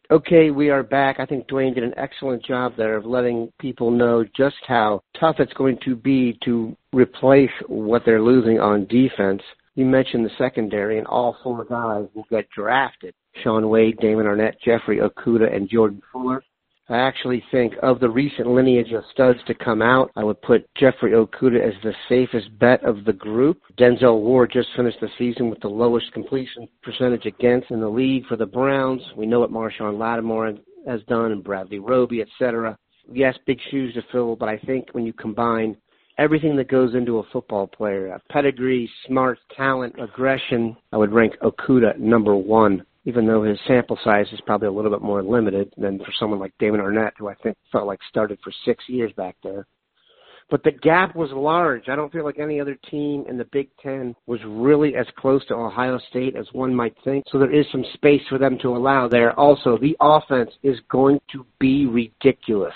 Okay, 0.08 0.52
we 0.52 0.70
are 0.70 0.84
back. 0.84 1.16
I 1.18 1.26
think 1.26 1.48
Dwayne 1.48 1.74
did 1.74 1.82
an 1.82 1.94
excellent 1.96 2.44
job 2.44 2.74
there 2.76 2.96
of 2.96 3.04
letting 3.04 3.52
people 3.58 3.90
know 3.90 4.24
just 4.36 4.54
how 4.68 5.00
tough 5.18 5.36
it's 5.40 5.52
going 5.54 5.78
to 5.84 5.96
be 5.96 6.38
to 6.44 6.76
replace 6.92 7.50
what 7.66 8.02
they're 8.06 8.22
losing 8.22 8.60
on 8.60 8.86
defense. 8.86 9.42
You 9.76 9.84
mentioned 9.84 10.24
the 10.24 10.30
secondary, 10.38 10.98
and 10.98 11.06
all 11.06 11.36
four 11.42 11.64
guys 11.64 12.08
will 12.14 12.26
get 12.30 12.48
drafted. 12.50 13.14
Shaun 13.44 13.68
Wade, 13.68 13.98
Damon 14.00 14.24
Arnette, 14.24 14.58
Jeffrey 14.64 14.98
Okudah, 14.98 15.54
and 15.54 15.68
Jordan 15.68 16.00
Fuller. 16.10 16.42
I 16.88 16.96
actually 16.96 17.44
think 17.50 17.74
of 17.82 18.00
the 18.00 18.08
recent 18.08 18.48
lineage 18.48 18.92
of 18.92 19.04
studs 19.12 19.38
to 19.46 19.54
come 19.54 19.82
out, 19.82 20.10
I 20.16 20.24
would 20.24 20.40
put 20.40 20.66
Jeffrey 20.76 21.12
Okudah 21.12 21.60
as 21.60 21.74
the 21.82 21.92
safest 22.08 22.58
bet 22.58 22.82
of 22.84 23.04
the 23.04 23.12
group. 23.12 23.60
Denzel 23.76 24.20
Ward 24.20 24.50
just 24.52 24.68
finished 24.76 25.00
the 25.00 25.10
season 25.18 25.50
with 25.50 25.60
the 25.60 25.68
lowest 25.68 26.10
completion 26.12 26.68
percentage 26.82 27.26
against 27.26 27.70
in 27.70 27.80
the 27.80 27.88
league 27.88 28.24
for 28.26 28.36
the 28.36 28.46
Browns. 28.46 29.02
We 29.14 29.26
know 29.26 29.40
what 29.40 29.50
Marshon 29.50 29.98
Lattimore 29.98 30.54
has 30.86 31.02
done 31.02 31.32
and 31.32 31.44
Bradley 31.44 31.80
Roby, 31.80 32.22
etc. 32.22 32.78
Yes, 33.12 33.36
big 33.46 33.58
shoes 33.70 33.92
to 33.94 34.02
fill, 34.10 34.36
but 34.36 34.48
I 34.48 34.56
think 34.58 34.88
when 34.92 35.04
you 35.04 35.12
combine 35.12 35.76
everything 36.18 36.56
that 36.56 36.68
goes 36.68 36.94
into 36.94 37.18
a 37.18 37.26
football 37.32 37.66
player 37.66 38.08
a 38.08 38.20
pedigree, 38.32 38.90
smart, 39.06 39.38
talent, 39.56 39.94
aggression, 40.00 40.76
I 40.92 40.96
would 40.96 41.12
rank 41.12 41.34
Okudah 41.42 41.98
number 41.98 42.36
one 42.36 42.84
even 43.06 43.24
though 43.24 43.44
his 43.44 43.58
sample 43.66 43.98
size 44.04 44.26
is 44.32 44.40
probably 44.44 44.66
a 44.66 44.72
little 44.72 44.90
bit 44.90 45.00
more 45.00 45.22
limited 45.22 45.72
than 45.78 45.98
for 46.00 46.12
someone 46.18 46.40
like 46.40 46.52
Damon 46.58 46.80
Arnette, 46.80 47.12
who 47.16 47.28
I 47.28 47.34
think 47.36 47.56
felt 47.70 47.86
like 47.86 48.00
started 48.08 48.38
for 48.42 48.52
six 48.64 48.84
years 48.88 49.12
back 49.12 49.36
there. 49.42 49.66
But 50.50 50.62
the 50.62 50.72
gap 50.72 51.16
was 51.16 51.30
large. 51.32 51.88
I 51.88 51.96
don't 51.96 52.12
feel 52.12 52.24
like 52.24 52.38
any 52.38 52.60
other 52.60 52.76
team 52.90 53.24
in 53.28 53.36
the 53.36 53.48
Big 53.52 53.68
Ten 53.82 54.14
was 54.26 54.40
really 54.46 54.94
as 54.94 55.06
close 55.16 55.44
to 55.46 55.54
Ohio 55.54 55.98
State 56.10 56.36
as 56.36 56.46
one 56.52 56.74
might 56.74 56.96
think. 57.04 57.24
So 57.30 57.38
there 57.38 57.52
is 57.52 57.66
some 57.72 57.84
space 57.94 58.22
for 58.28 58.38
them 58.38 58.58
to 58.62 58.76
allow 58.76 59.08
there. 59.08 59.38
Also, 59.38 59.78
the 59.78 59.96
offense 60.00 60.50
is 60.62 60.78
going 60.90 61.20
to 61.32 61.44
be 61.58 61.86
ridiculous. 61.86 62.74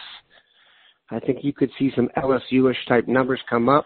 I 1.11 1.21
think 1.21 1.38
you 1.43 1.52
could 1.52 1.71
see 1.79 1.90
some 1.95 2.09
LSU-ish 2.17 2.87
type 2.87 3.09
numbers 3.09 3.40
come 3.49 3.69
up. 3.69 3.85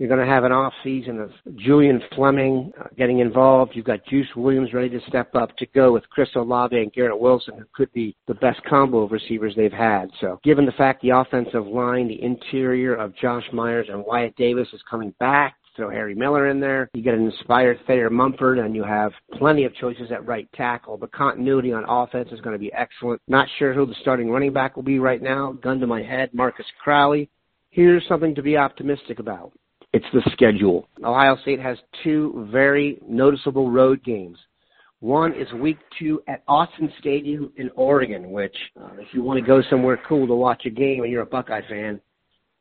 You're 0.00 0.08
going 0.08 0.26
to 0.26 0.32
have 0.32 0.44
an 0.44 0.52
off 0.52 0.72
season 0.82 1.20
of 1.20 1.30
Julian 1.56 2.00
Fleming 2.16 2.72
uh, 2.80 2.84
getting 2.96 3.18
involved. 3.18 3.72
You've 3.74 3.84
got 3.84 4.04
Juice 4.06 4.28
Williams 4.34 4.72
ready 4.72 4.88
to 4.88 5.00
step 5.06 5.34
up 5.34 5.54
to 5.58 5.66
go 5.74 5.92
with 5.92 6.08
Chris 6.08 6.30
Olave 6.36 6.74
and 6.74 6.90
Garrett 6.94 7.20
Wilson, 7.20 7.58
who 7.58 7.66
could 7.74 7.92
be 7.92 8.16
the 8.26 8.32
best 8.34 8.60
combo 8.64 9.02
of 9.02 9.12
receivers 9.12 9.52
they've 9.54 9.70
had. 9.70 10.06
So, 10.18 10.40
given 10.42 10.64
the 10.64 10.72
fact 10.72 11.02
the 11.02 11.10
offensive 11.10 11.66
line, 11.66 12.08
the 12.08 12.22
interior 12.22 12.94
of 12.94 13.14
Josh 13.14 13.44
Myers 13.52 13.88
and 13.90 14.02
Wyatt 14.06 14.34
Davis 14.36 14.68
is 14.72 14.80
coming 14.90 15.12
back, 15.20 15.56
throw 15.80 15.88
Harry 15.90 16.14
Miller 16.14 16.48
in 16.48 16.60
there. 16.60 16.90
You 16.92 17.02
get 17.02 17.14
an 17.14 17.24
inspired 17.24 17.78
Thayer 17.86 18.10
Munford, 18.10 18.58
and 18.58 18.76
you 18.76 18.84
have 18.84 19.12
plenty 19.38 19.64
of 19.64 19.74
choices 19.76 20.12
at 20.12 20.26
right 20.26 20.46
tackle. 20.54 20.98
The 20.98 21.06
continuity 21.06 21.72
on 21.72 21.84
offense 21.88 22.28
is 22.32 22.40
going 22.42 22.54
to 22.54 22.58
be 22.58 22.70
excellent. 22.74 23.22
Not 23.28 23.48
sure 23.58 23.72
who 23.72 23.86
the 23.86 23.94
starting 24.02 24.30
running 24.30 24.52
back 24.52 24.76
will 24.76 24.82
be 24.82 24.98
right 24.98 25.22
now. 25.22 25.52
Gun 25.62 25.80
to 25.80 25.86
my 25.86 26.02
head, 26.02 26.34
Marcus 26.34 26.66
Crowley. 26.84 27.30
Here's 27.70 28.06
something 28.08 28.34
to 28.34 28.42
be 28.42 28.58
optimistic 28.58 29.20
about. 29.20 29.52
It's 29.94 30.04
the 30.12 30.22
schedule. 30.32 30.86
Ohio 31.02 31.36
State 31.42 31.60
has 31.60 31.78
two 32.04 32.46
very 32.52 32.98
noticeable 33.08 33.70
road 33.70 34.04
games. 34.04 34.36
One 35.00 35.32
is 35.32 35.50
week 35.54 35.78
two 35.98 36.22
at 36.28 36.46
Autzen 36.46 36.90
Stadium 36.98 37.50
in 37.56 37.70
Oregon, 37.74 38.32
which, 38.32 38.54
uh, 38.78 38.90
if 38.98 39.08
you 39.14 39.22
want 39.22 39.40
to 39.40 39.46
go 39.46 39.62
somewhere 39.70 39.98
cool 40.06 40.26
to 40.26 40.34
watch 40.34 40.66
a 40.66 40.70
game 40.70 41.04
and 41.04 41.10
you're 41.10 41.22
a 41.22 41.26
Buckeye 41.26 41.62
fan, 41.70 42.02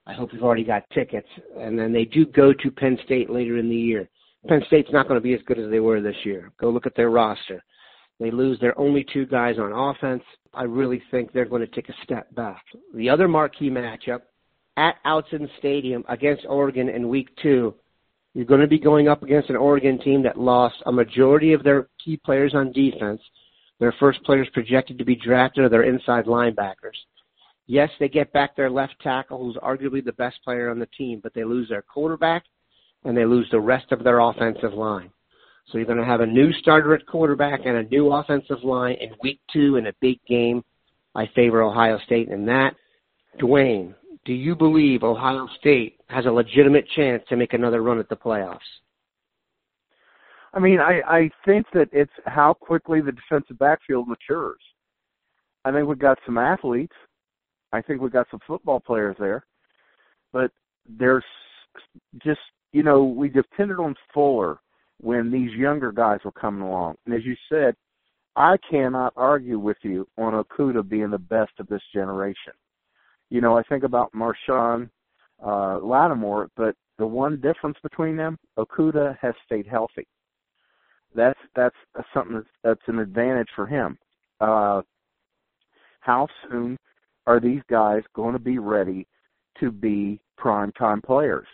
I 0.10 0.14
hope 0.14 0.34
you've 0.34 0.44
already 0.44 0.64
got 0.64 0.90
tickets. 0.90 1.28
And 1.60 1.78
then 1.78 1.94
they 1.94 2.06
do 2.06 2.26
go 2.26 2.52
to 2.52 2.72
Penn 2.72 2.98
State 3.06 3.30
later 3.30 3.58
in 3.58 3.70
the 3.70 3.76
year. 3.76 4.10
Penn 4.48 4.64
State's 4.66 4.92
not 4.92 5.08
going 5.08 5.20
to 5.20 5.24
be 5.24 5.36
as 5.36 5.42
good 5.46 5.60
as 5.60 5.70
they 5.70 5.80
were 5.80 6.02
this 6.02 6.16
year. 6.24 6.52
Go 6.60 6.72
look 6.72 6.88
at 6.88 6.96
their 6.96 7.12
roster. 7.12 7.64
They 8.20 8.32
lose 8.32 8.60
their 8.60 8.78
only 8.80 9.06
two 9.14 9.28
guys 9.28 9.58
on 9.60 9.72
offense. 9.72 10.24
I 10.54 10.64
really 10.64 11.02
think 11.12 11.32
they're 11.32 11.46
going 11.46 11.62
to 11.62 11.76
take 11.76 11.90
a 11.90 12.04
step 12.04 12.34
back. 12.34 12.64
The 12.96 13.08
other 13.10 13.28
marquee 13.28 13.70
matchup 13.70 14.22
at 14.78 14.96
Autzen 15.06 15.48
Stadium 15.60 16.04
against 16.10 16.46
Oregon 16.50 16.90
in 16.90 17.08
week 17.08 17.30
two, 17.42 17.76
you're 18.34 18.46
going 18.46 18.62
to 18.62 18.68
be 18.68 18.80
going 18.80 19.08
up 19.08 19.22
against 19.22 19.50
an 19.52 19.58
Oregon 19.58 20.00
team 20.00 20.24
that 20.24 20.40
lost 20.40 20.76
a 20.88 20.92
majority 20.92 21.54
of 21.54 21.64
their 21.64 21.88
key 22.04 22.18
players 22.26 22.56
on 22.56 22.72
defense. 22.72 23.22
Their 23.80 23.94
first 24.00 24.24
players 24.24 24.48
projected 24.54 24.98
to 24.98 25.06
be 25.06 25.16
drafted 25.16 25.66
are 25.66 25.70
their 25.70 25.84
inside 25.84 26.26
linebackers. 26.26 26.98
Yes, 27.70 27.92
they 28.00 28.10
get 28.10 28.34
back 28.34 28.56
their 28.56 28.72
left 28.72 28.96
tackle, 29.00 29.38
who's 29.38 29.56
arguably 29.58 30.04
the 30.04 30.14
best 30.14 30.44
player 30.44 30.72
on 30.72 30.80
the 30.80 30.88
team, 30.98 31.20
but 31.22 31.36
they 31.36 31.44
lose 31.44 31.70
their 31.70 31.84
quarterback 31.84 32.44
and 33.06 33.16
they 33.16 33.26
lose 33.26 33.48
the 33.52 33.60
rest 33.60 33.92
of 33.92 34.04
their 34.04 34.22
offensive 34.22 34.74
line. 34.74 35.12
So 35.68 35.78
you're 35.78 35.86
going 35.86 36.00
to 36.00 36.04
have 36.04 36.22
a 36.22 36.26
new 36.26 36.52
starter 36.54 36.96
at 36.96 37.06
quarterback 37.06 37.68
and 37.68 37.78
a 37.78 37.84
new 37.84 38.12
offensive 38.12 38.64
line 38.64 38.96
in 39.00 39.12
week 39.22 39.40
two 39.54 39.76
in 39.76 39.86
a 39.86 39.94
big 40.02 40.20
game. 40.28 40.64
I 41.14 41.28
favor 41.36 41.62
Ohio 41.62 42.00
State 42.08 42.30
in 42.30 42.44
that. 42.48 42.74
Dwayne, 43.40 43.94
do 44.26 44.34
you 44.34 44.56
believe 44.56 45.04
Ohio 45.04 45.48
State 45.60 46.00
has 46.08 46.26
a 46.26 46.32
legitimate 46.32 46.88
chance 46.96 47.22
to 47.30 47.36
make 47.36 47.54
another 47.54 47.84
run 47.84 48.00
at 48.00 48.10
the 48.10 48.16
playoffs? 48.16 48.58
I 50.56 50.60
mean, 50.60 50.80
I, 50.80 51.02
I 51.08 51.30
think 51.46 51.68
that 51.76 51.90
it's 51.92 52.12
how 52.26 52.56
quickly 52.56 53.00
the 53.00 53.12
defensive 53.12 53.60
backfield 53.60 54.08
matures. 54.08 54.60
I 55.64 55.72
think 55.72 55.88
we've 55.88 56.00
got 56.00 56.18
some 56.26 56.40
athletes. 56.40 56.96
I 57.72 57.82
think 57.82 58.02
we've 58.02 58.12
got 58.12 58.28
some 58.32 58.40
football 58.48 58.80
players 58.80 59.16
there. 59.20 59.46
But 60.32 60.52
there's 60.88 61.24
just, 62.24 62.40
you 62.72 62.84
know, 62.84 63.04
we 63.04 63.30
depended 63.30 63.80
on 63.80 63.96
Fuller 64.14 64.60
when 65.02 65.32
these 65.32 65.52
younger 65.52 65.92
guys 65.92 66.20
were 66.26 66.32
coming 66.32 66.62
along. 66.62 66.96
And 67.06 67.16
as 67.16 67.26
you 67.26 67.36
said, 67.48 67.76
I 68.36 68.58
cannot 68.70 69.14
argue 69.16 69.60
with 69.60 69.78
you 69.82 70.08
on 70.18 70.34
Okudah 70.34 70.88
being 70.88 71.10
the 71.10 71.18
best 71.18 71.52
of 71.60 71.68
this 71.68 71.82
generation. 71.94 72.54
You 73.30 73.42
know, 73.42 73.58
I 73.58 73.64
think 73.64 73.84
about 73.84 74.14
Marshon 74.14 74.90
uh, 75.44 75.80
Lattimore, 75.80 76.50
but 76.56 76.76
the 76.98 77.06
one 77.06 77.40
difference 77.40 77.78
between 77.82 78.18
them, 78.18 78.38
Okudah 78.58 79.18
has 79.22 79.34
stayed 79.46 79.68
healthy. 79.68 80.08
That's 81.16 81.40
that's 81.56 81.76
something 82.14 82.36
that's, 82.36 82.48
that's 82.64 82.88
an 82.88 83.00
advantage 83.00 83.50
for 83.56 83.66
him. 83.66 83.98
Uh, 84.40 84.82
how 86.02 86.28
soon 86.50 86.78
are 87.30 87.40
these 87.40 87.62
guys 87.70 88.02
going 88.16 88.34
to 88.34 88.40
be 88.40 88.58
ready 88.58 89.06
to 89.60 89.72
be 89.72 90.20
prime 90.36 90.72
time 90.72 91.00
players? 91.00 91.46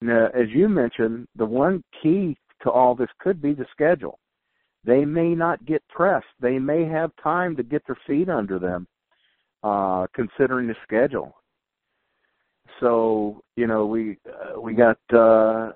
Now, 0.00 0.26
as 0.34 0.48
you 0.50 0.68
mentioned, 0.68 1.28
the 1.36 1.46
one 1.46 1.84
key 2.02 2.36
to 2.62 2.70
all 2.70 2.96
this 2.96 3.08
could 3.20 3.40
be 3.40 3.54
the 3.54 3.66
schedule. 3.70 4.18
They 4.84 5.04
may 5.04 5.32
not 5.36 5.64
get 5.64 5.86
pressed. 5.88 6.26
They 6.40 6.58
may 6.58 6.84
have 6.86 7.12
time 7.22 7.54
to 7.56 7.62
get 7.62 7.86
their 7.86 7.96
feet 8.04 8.28
under 8.28 8.58
them, 8.58 8.88
uh, 9.62 10.08
considering 10.12 10.66
the 10.66 10.74
schedule. 10.82 11.36
So 12.80 13.42
you 13.54 13.68
know 13.68 13.86
we 13.86 14.18
uh, 14.28 14.60
we 14.60 14.74
got 14.74 14.98
uh, 15.16 15.70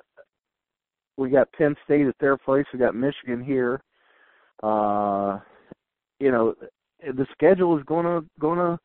we 1.16 1.30
got 1.30 1.52
Penn 1.52 1.76
State 1.84 2.08
at 2.08 2.16
their 2.18 2.36
place. 2.36 2.66
We 2.72 2.80
got 2.80 2.96
Michigan 2.96 3.44
here. 3.44 3.80
Uh, 4.60 5.38
you 6.18 6.32
know 6.32 6.56
the 7.00 7.26
schedule 7.32 7.76
is 7.78 7.84
going 7.84 8.04
to 8.04 8.26
going 8.38 8.58
to 8.58 8.78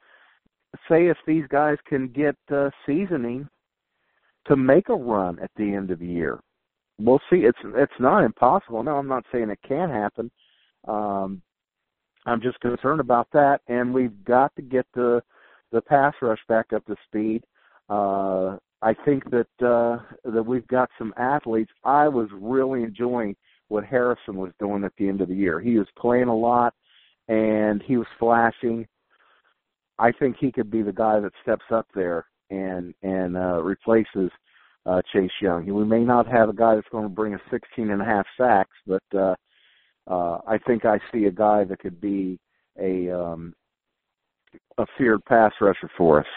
say 0.90 1.08
if 1.08 1.18
these 1.28 1.46
guys 1.50 1.78
can 1.88 2.08
get 2.08 2.36
uh, 2.52 2.70
seasoning 2.86 3.48
to 4.48 4.56
make 4.56 4.90
a 4.90 4.96
run 4.96 5.40
at 5.40 5.52
the 5.56 5.74
end 5.74 5.92
of 5.92 6.00
the 6.00 6.08
year. 6.08 6.40
We'll 7.00 7.22
see. 7.30 7.38
It's 7.38 7.58
it's 7.64 8.00
not 8.00 8.24
impossible. 8.24 8.84
No, 8.84 8.98
I'm 8.98 9.08
not 9.08 9.26
saying 9.32 9.50
it 9.50 9.60
can't 9.68 9.92
happen. 9.92 10.30
Um, 10.88 11.42
I'm 12.26 12.42
just 12.42 12.60
concerned 12.60 13.00
about 13.00 13.28
that, 13.34 13.62
and 13.68 13.94
we've 13.94 14.24
got 14.24 14.56
to 14.56 14.62
get 14.62 14.86
the 14.94 15.22
the 15.72 15.82
pass 15.82 16.14
rush 16.22 16.40
back 16.48 16.72
up 16.74 16.86
to 16.86 16.96
speed. 17.08 17.44
Uh, 17.90 18.58
I 18.82 18.94
think 19.06 19.24
that 19.32 19.48
uh, 19.66 20.04
that 20.30 20.44
we've 20.44 20.68
got 20.68 20.90
some 20.98 21.14
athletes. 21.18 21.72
I 21.84 22.08
was 22.08 22.30
really 22.34 22.84
enjoying 22.84 23.36
what 23.70 23.86
Harrison 23.86 24.36
was 24.36 24.52
doing 24.60 24.84
at 24.84 24.94
the 24.98 25.08
end 25.08 25.22
of 25.22 25.30
the 25.30 25.36
year. 25.36 25.60
He 25.60 25.78
was 25.78 25.88
playing 25.98 26.28
a 26.28 26.36
lot, 26.36 26.74
and 27.28 27.82
he 27.84 27.98
was 27.98 28.08
flashing. 28.20 28.88
I 30.00 30.12
think 30.12 30.38
he 30.40 30.52
could 30.52 30.72
be 30.72 30.82
the 30.82 30.92
guy 30.92 31.20
that 31.20 31.32
steps 31.42 31.66
up 31.72 31.88
there 31.94 32.26
and 32.50 32.94
and 33.04 33.38
uh, 33.38 33.62
replaces 33.62 34.32
uh, 34.86 35.02
Chase 35.14 35.32
Young. 35.42 35.66
We 35.66 35.86
may 35.86 36.04
not 36.04 36.28
have 36.28 36.50
a 36.50 36.54
guy 36.54 36.76
that's 36.76 36.90
going 36.92 37.04
to 37.04 37.10
bring 37.10 37.34
us 37.34 37.42
16 37.52 37.90
and 37.90 38.02
a 38.02 38.06
half 38.06 38.26
sacks, 38.38 38.76
but 38.86 39.04
uh, 39.16 39.36
uh, 40.08 40.40
I 40.48 40.58
think 40.66 40.86
I 40.86 41.00
see 41.12 41.26
a 41.26 41.32
guy 41.32 41.64
that 41.66 41.80
could 41.80 42.02
be 42.02 42.40
a 42.80 43.10
um, 43.12 43.54
a 44.78 44.86
feared 44.98 45.24
pass 45.26 45.52
rusher 45.62 45.90
for 45.98 46.20
us. 46.20 46.28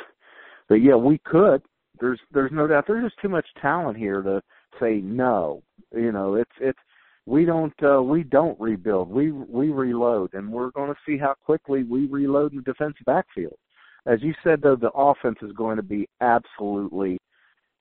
But 0.69 0.77
yeah, 0.77 0.97
we 0.97 1.19
could. 1.25 1.63
There's 2.01 2.21
there's 2.33 2.53
no 2.53 2.67
doubt. 2.67 2.85
There's 2.87 3.05
just 3.05 3.21
too 3.21 3.29
much 3.29 3.47
talent 3.61 3.99
here 3.99 4.23
to 4.23 4.43
say 4.81 5.01
no. 5.03 5.63
You 5.93 6.13
know, 6.13 6.35
it's 6.35 6.51
it's 6.61 6.79
we 7.27 7.45
don't 7.45 7.75
uh, 7.83 8.01
we 8.01 8.23
don't 8.23 8.59
rebuild. 8.61 9.11
We 9.11 9.33
we 9.33 9.71
reload, 9.71 10.33
and 10.35 10.51
we're 10.51 10.71
going 10.71 10.91
to 10.91 10.99
see 11.05 11.19
how 11.19 11.35
quickly 11.45 11.83
we 11.83 12.07
reload 12.07 12.53
in 12.53 12.59
the 12.59 12.63
defensive 12.63 13.05
backfield. 13.05 13.57
As 14.07 14.23
you 14.23 14.33
said, 14.45 14.63
though, 14.63 14.77
the 14.77 14.93
offense 14.93 15.39
is 15.43 15.51
going 15.53 15.77
to 15.77 15.83
be 15.83 16.09
absolutely 16.21 17.19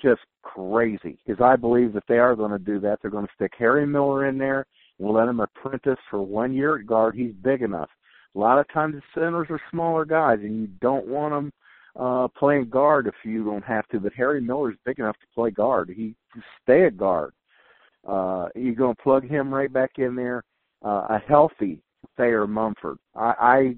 just 0.01 0.21
crazy 0.41 1.19
because 1.25 1.41
I 1.41 1.55
believe 1.55 1.93
that 1.93 2.03
they 2.07 2.17
are 2.17 2.35
going 2.35 2.51
to 2.51 2.59
do 2.59 2.79
that. 2.79 2.99
They're 3.01 3.11
going 3.11 3.27
to 3.27 3.33
stick 3.35 3.53
Harry 3.57 3.85
Miller 3.85 4.27
in 4.27 4.37
there 4.37 4.65
and 4.99 5.09
let 5.09 5.27
him 5.27 5.39
apprentice 5.39 5.99
for 6.09 6.21
one 6.23 6.53
year 6.53 6.79
at 6.79 6.87
guard. 6.87 7.15
He's 7.15 7.33
big 7.43 7.61
enough. 7.61 7.89
A 8.35 8.39
lot 8.39 8.59
of 8.59 8.67
times 8.73 8.95
the 8.95 9.21
centers 9.21 9.47
are 9.49 9.61
smaller 9.71 10.03
guys, 10.03 10.39
and 10.41 10.59
you 10.59 10.67
don't 10.81 11.07
want 11.07 11.33
them 11.33 11.53
uh, 11.97 12.27
playing 12.37 12.69
guard 12.69 13.07
if 13.07 13.13
you 13.23 13.45
don't 13.45 13.63
have 13.63 13.87
to. 13.89 13.99
But 13.99 14.13
Harry 14.13 14.41
Miller's 14.41 14.75
big 14.85 14.99
enough 14.99 15.17
to 15.19 15.27
play 15.33 15.51
guard. 15.51 15.93
He 15.95 16.15
stay 16.63 16.85
at 16.85 16.97
guard. 16.97 17.33
Uh, 18.05 18.47
you're 18.55 18.75
going 18.75 18.95
to 18.95 19.01
plug 19.01 19.27
him 19.27 19.53
right 19.53 19.71
back 19.71 19.91
in 19.97 20.15
there. 20.15 20.43
Uh, 20.83 21.07
a 21.09 21.21
healthy 21.27 21.81
Thayer 22.17 22.45
Munford. 22.45 22.97
I, 23.15 23.33
I, 23.39 23.75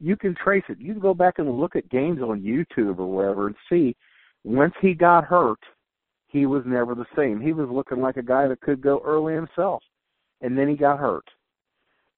you 0.00 0.16
can 0.16 0.34
trace 0.34 0.64
it. 0.68 0.78
You 0.80 0.92
can 0.92 1.00
go 1.00 1.14
back 1.14 1.34
and 1.38 1.50
look 1.58 1.76
at 1.76 1.88
games 1.88 2.20
on 2.20 2.40
YouTube 2.42 2.98
or 2.98 3.06
wherever 3.06 3.46
and 3.46 3.56
see. 3.70 3.94
Once 4.42 4.74
he 4.80 4.94
got 4.94 5.24
hurt, 5.24 5.60
he 6.26 6.46
was 6.46 6.62
never 6.66 6.94
the 6.94 7.06
same. 7.16 7.40
He 7.40 7.52
was 7.52 7.68
looking 7.70 8.00
like 8.00 8.16
a 8.16 8.22
guy 8.22 8.48
that 8.48 8.60
could 8.60 8.80
go 8.82 9.00
early 9.04 9.34
himself, 9.34 9.82
and 10.40 10.58
then 10.58 10.68
he 10.68 10.74
got 10.74 10.98
hurt, 10.98 11.24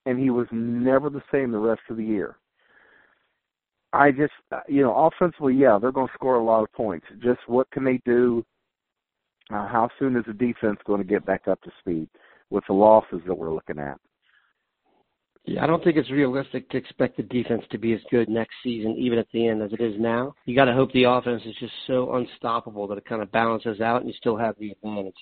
and 0.07 0.19
he 0.19 0.31
was 0.31 0.47
never 0.51 1.11
the 1.11 1.23
same 1.31 1.53
the 1.53 1.59
rest 1.59 1.83
of 1.91 1.99
the 1.99 2.05
year. 2.05 2.37
I 3.93 4.11
just, 4.11 4.33
uh, 4.53 4.61
you 4.69 4.83
know, 4.83 4.95
offensively, 4.95 5.55
yeah, 5.55 5.79
they're 5.79 5.93
going 5.93 6.09
to 6.09 6.15
score 6.15 6.37
a 6.37 6.45
lot 6.45 6.63
of 6.63 6.73
points. 6.73 7.07
Just 7.23 7.41
what 7.47 7.71
can 7.71 7.85
they 7.85 8.01
do? 8.05 8.45
Uh, 9.53 9.67
how 9.67 9.89
soon 9.99 10.17
is 10.17 10.25
the 10.27 10.33
defense 10.33 10.79
going 10.87 11.01
to 11.01 11.07
get 11.07 11.25
back 11.25 11.47
up 11.49 11.61
to 11.63 11.71
speed 11.81 12.09
with 12.51 12.65
the 12.67 12.73
losses 12.73 13.21
that 13.27 13.35
we're 13.35 13.55
looking 13.55 13.79
at? 13.79 13.99
Yeah, 15.45 15.63
I 15.63 15.69
don't 15.69 15.83
think 15.85 15.97
it's 15.97 16.11
realistic 16.11 16.69
to 16.71 16.77
expect 16.77 17.17
the 17.17 17.23
defense 17.23 17.63
to 17.71 17.79
be 17.79 17.93
as 17.93 18.01
good 18.11 18.29
next 18.29 18.55
season, 18.65 18.97
even 18.99 19.19
at 19.19 19.29
the 19.33 19.47
end, 19.47 19.63
as 19.63 19.73
it 19.73 19.81
is 19.81 19.95
now. 19.99 20.35
You 20.45 20.57
got 20.57 20.65
to 20.65 20.73
hope 20.73 20.93
the 20.93 21.05
offense 21.05 21.43
is 21.47 21.55
just 21.61 21.73
so 21.87 22.17
unstoppable 22.17 22.89
that 22.89 22.99
it 22.99 23.05
kind 23.05 23.23
of 23.23 23.31
balances 23.31 23.81
out 23.81 24.01
and 24.01 24.11
you 24.11 24.15
still 24.19 24.37
have 24.37 24.57
the 24.59 24.73
advantage. 24.73 25.15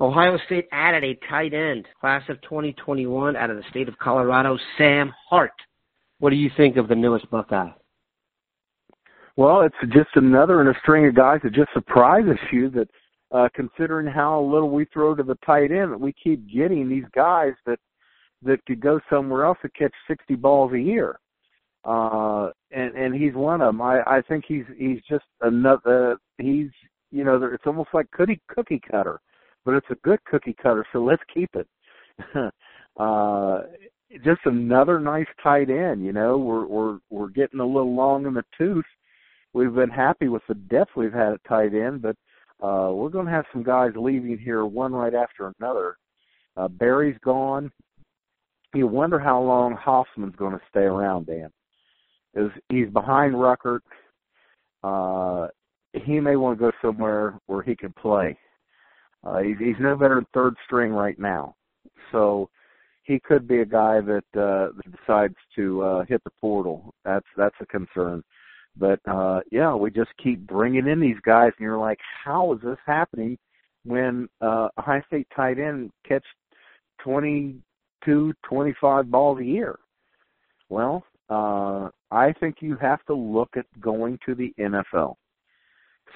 Ohio 0.00 0.38
State 0.46 0.68
added 0.72 1.04
a 1.04 1.18
tight 1.28 1.52
end, 1.52 1.86
class 2.00 2.22
of 2.30 2.40
2021, 2.42 3.36
out 3.36 3.50
of 3.50 3.56
the 3.56 3.64
state 3.68 3.88
of 3.88 3.98
Colorado, 3.98 4.56
Sam 4.78 5.12
Hart. 5.28 5.52
What 6.20 6.30
do 6.30 6.36
you 6.36 6.50
think 6.56 6.76
of 6.76 6.88
the 6.88 6.94
newest 6.94 7.28
Buckeye? 7.30 7.70
Well, 9.36 9.60
it's 9.60 9.92
just 9.92 10.10
another 10.14 10.60
in 10.60 10.68
a 10.68 10.78
string 10.82 11.06
of 11.06 11.14
guys 11.14 11.40
that 11.42 11.52
just 11.52 11.72
surprises 11.74 12.38
you 12.52 12.70
that, 12.70 12.88
uh, 13.32 13.48
considering 13.54 14.06
how 14.06 14.40
little 14.40 14.70
we 14.70 14.86
throw 14.86 15.14
to 15.14 15.22
the 15.22 15.36
tight 15.46 15.70
end, 15.70 15.92
that 15.92 16.00
we 16.00 16.12
keep 16.12 16.50
getting 16.50 16.88
these 16.88 17.04
guys 17.14 17.52
that 17.66 17.78
that 18.42 18.64
could 18.66 18.80
go 18.80 19.00
somewhere 19.10 19.44
else 19.44 19.58
to 19.62 19.68
catch 19.70 19.92
60 20.06 20.36
balls 20.36 20.72
a 20.72 20.78
year. 20.78 21.18
Uh, 21.84 22.50
and 22.70 22.94
and 22.94 23.14
he's 23.14 23.34
one 23.34 23.60
of 23.60 23.68
them. 23.68 23.80
I 23.80 24.00
I 24.06 24.22
think 24.28 24.44
he's 24.46 24.64
he's 24.76 25.00
just 25.08 25.24
another. 25.40 26.18
He's 26.38 26.70
you 27.10 27.24
know 27.24 27.42
it's 27.42 27.66
almost 27.66 27.90
like 27.94 28.10
cookie 28.10 28.40
cookie 28.48 28.80
cutter, 28.90 29.20
but 29.64 29.74
it's 29.74 29.86
a 29.90 29.96
good 29.96 30.22
cookie 30.24 30.56
cutter. 30.60 30.84
So 30.92 31.02
let's 31.02 31.22
keep 31.32 31.50
it. 31.54 31.68
uh, 33.00 33.60
just 34.24 34.40
another 34.44 34.98
nice 34.98 35.26
tight 35.42 35.70
end. 35.70 36.04
You 36.04 36.12
know, 36.12 36.36
we're 36.36 36.66
we're 36.66 36.98
we're 37.10 37.28
getting 37.28 37.60
a 37.60 37.66
little 37.66 37.94
long 37.94 38.26
in 38.26 38.34
the 38.34 38.44
tooth. 38.56 38.84
We've 39.54 39.74
been 39.74 39.90
happy 39.90 40.28
with 40.28 40.42
the 40.48 40.54
depth 40.54 40.90
we've 40.96 41.12
had 41.12 41.32
at 41.32 41.44
tight 41.48 41.74
end, 41.74 42.02
but 42.02 42.16
uh, 42.62 42.90
we're 42.92 43.08
going 43.08 43.26
to 43.26 43.32
have 43.32 43.44
some 43.52 43.62
guys 43.62 43.92
leaving 43.96 44.38
here, 44.38 44.64
one 44.64 44.92
right 44.92 45.14
after 45.14 45.52
another. 45.60 45.96
Uh, 46.56 46.68
Berry's 46.68 47.18
gone. 47.24 47.70
You 48.74 48.86
wonder 48.86 49.18
how 49.18 49.40
long 49.40 49.74
Hoffman's 49.74 50.36
going 50.36 50.52
to 50.52 50.60
stay 50.68 50.80
around, 50.82 51.26
Dan. 51.26 51.50
Is 52.34 52.50
he's 52.68 52.88
behind 52.88 53.34
Ruckert. 53.34 53.80
Uh, 54.82 55.48
he 55.94 56.20
may 56.20 56.36
want 56.36 56.58
to 56.58 56.64
go 56.64 56.72
somewhere 56.82 57.38
where 57.46 57.62
he 57.62 57.74
can 57.74 57.92
play. 57.92 58.36
Uh, 59.24 59.38
he's, 59.38 59.56
he's 59.58 59.76
no 59.80 59.96
better 59.96 60.16
than 60.16 60.26
third 60.34 60.54
string 60.66 60.92
right 60.92 61.18
now. 61.18 61.54
So 62.12 62.50
he 63.02 63.18
could 63.18 63.48
be 63.48 63.60
a 63.60 63.66
guy 63.66 64.00
that 64.00 64.24
uh 64.38 64.68
decides 64.90 65.34
to 65.56 65.82
uh 65.82 66.04
hit 66.04 66.22
the 66.24 66.30
portal. 66.40 66.94
That's 67.04 67.26
that's 67.36 67.56
a 67.60 67.66
concern. 67.66 68.22
But 68.78 69.00
uh 69.06 69.40
yeah, 69.50 69.74
we 69.74 69.90
just 69.90 70.10
keep 70.22 70.46
bringing 70.46 70.86
in 70.86 71.00
these 71.00 71.20
guys 71.24 71.52
and 71.58 71.64
you're 71.64 71.78
like, 71.78 71.98
how 72.24 72.52
is 72.54 72.60
this 72.62 72.78
happening 72.86 73.38
when 73.84 74.28
uh 74.42 74.68
a 74.76 74.80
Ohio 74.80 75.02
State 75.06 75.26
tight 75.34 75.58
end 75.58 75.90
catch 76.06 76.24
22 77.02 78.32
25 78.48 79.10
balls 79.10 79.40
a 79.40 79.44
year? 79.44 79.78
Well, 80.68 81.04
uh 81.28 81.88
I 82.10 82.32
think 82.40 82.56
you 82.60 82.76
have 82.76 83.04
to 83.06 83.14
look 83.14 83.50
at 83.56 83.66
going 83.80 84.18
to 84.26 84.34
the 84.34 84.54
NFL. 84.58 85.14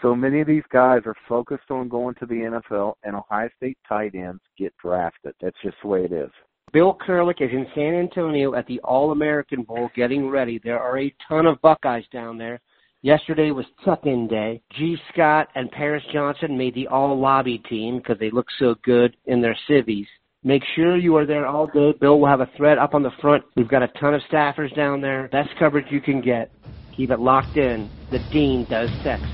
So 0.00 0.16
many 0.16 0.40
of 0.40 0.46
these 0.46 0.62
guys 0.72 1.02
are 1.04 1.14
focused 1.28 1.70
on 1.70 1.88
going 1.88 2.14
to 2.16 2.26
the 2.26 2.34
NFL, 2.34 2.94
and 3.04 3.14
Ohio 3.14 3.50
State 3.56 3.78
tight 3.86 4.14
ends 4.14 4.40
get 4.58 4.72
drafted. 4.82 5.34
That's 5.40 5.56
just 5.62 5.76
the 5.82 5.88
way 5.88 6.04
it 6.04 6.12
is. 6.12 6.30
Bill 6.72 6.96
Kurelic 7.06 7.42
is 7.42 7.50
in 7.52 7.66
San 7.74 7.94
Antonio 7.94 8.54
at 8.54 8.66
the 8.66 8.80
All-American 8.80 9.62
Bowl 9.62 9.90
getting 9.94 10.30
ready. 10.30 10.58
There 10.58 10.80
are 10.80 10.98
a 10.98 11.14
ton 11.28 11.44
of 11.44 11.60
Buckeyes 11.60 12.04
down 12.10 12.38
there. 12.38 12.60
Yesterday 13.02 13.50
was 13.50 13.66
tuck-in 13.84 14.26
day. 14.26 14.62
Gee 14.70 14.96
Scott 15.12 15.48
and 15.54 15.70
Paris 15.70 16.02
Johnson 16.14 16.56
made 16.56 16.74
the 16.74 16.86
all-lobby 16.86 17.58
team 17.68 17.98
because 17.98 18.18
they 18.18 18.30
look 18.30 18.46
so 18.58 18.74
good 18.84 19.14
in 19.26 19.42
their 19.42 19.56
civvies. 19.68 20.06
Make 20.44 20.62
sure 20.74 20.96
you 20.96 21.14
are 21.16 21.26
there 21.26 21.46
all 21.46 21.66
day. 21.66 21.92
Bill 22.00 22.18
will 22.18 22.28
have 22.28 22.40
a 22.40 22.50
thread 22.56 22.78
up 22.78 22.94
on 22.94 23.02
the 23.02 23.12
front. 23.20 23.44
We've 23.54 23.68
got 23.68 23.82
a 23.82 23.88
ton 24.00 24.14
of 24.14 24.22
staffers 24.30 24.74
down 24.74 25.02
there. 25.02 25.28
Best 25.28 25.50
coverage 25.58 25.86
you 25.90 26.00
can 26.00 26.22
get. 26.22 26.50
Keep 26.96 27.10
it 27.10 27.20
locked 27.20 27.58
in. 27.58 27.90
The 28.10 28.18
Dean 28.32 28.64
does 28.70 28.88
Texas. 29.02 29.28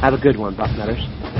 Have 0.00 0.14
a 0.14 0.18
good 0.18 0.36
one, 0.36 0.54
Bucknutters. 0.54 1.39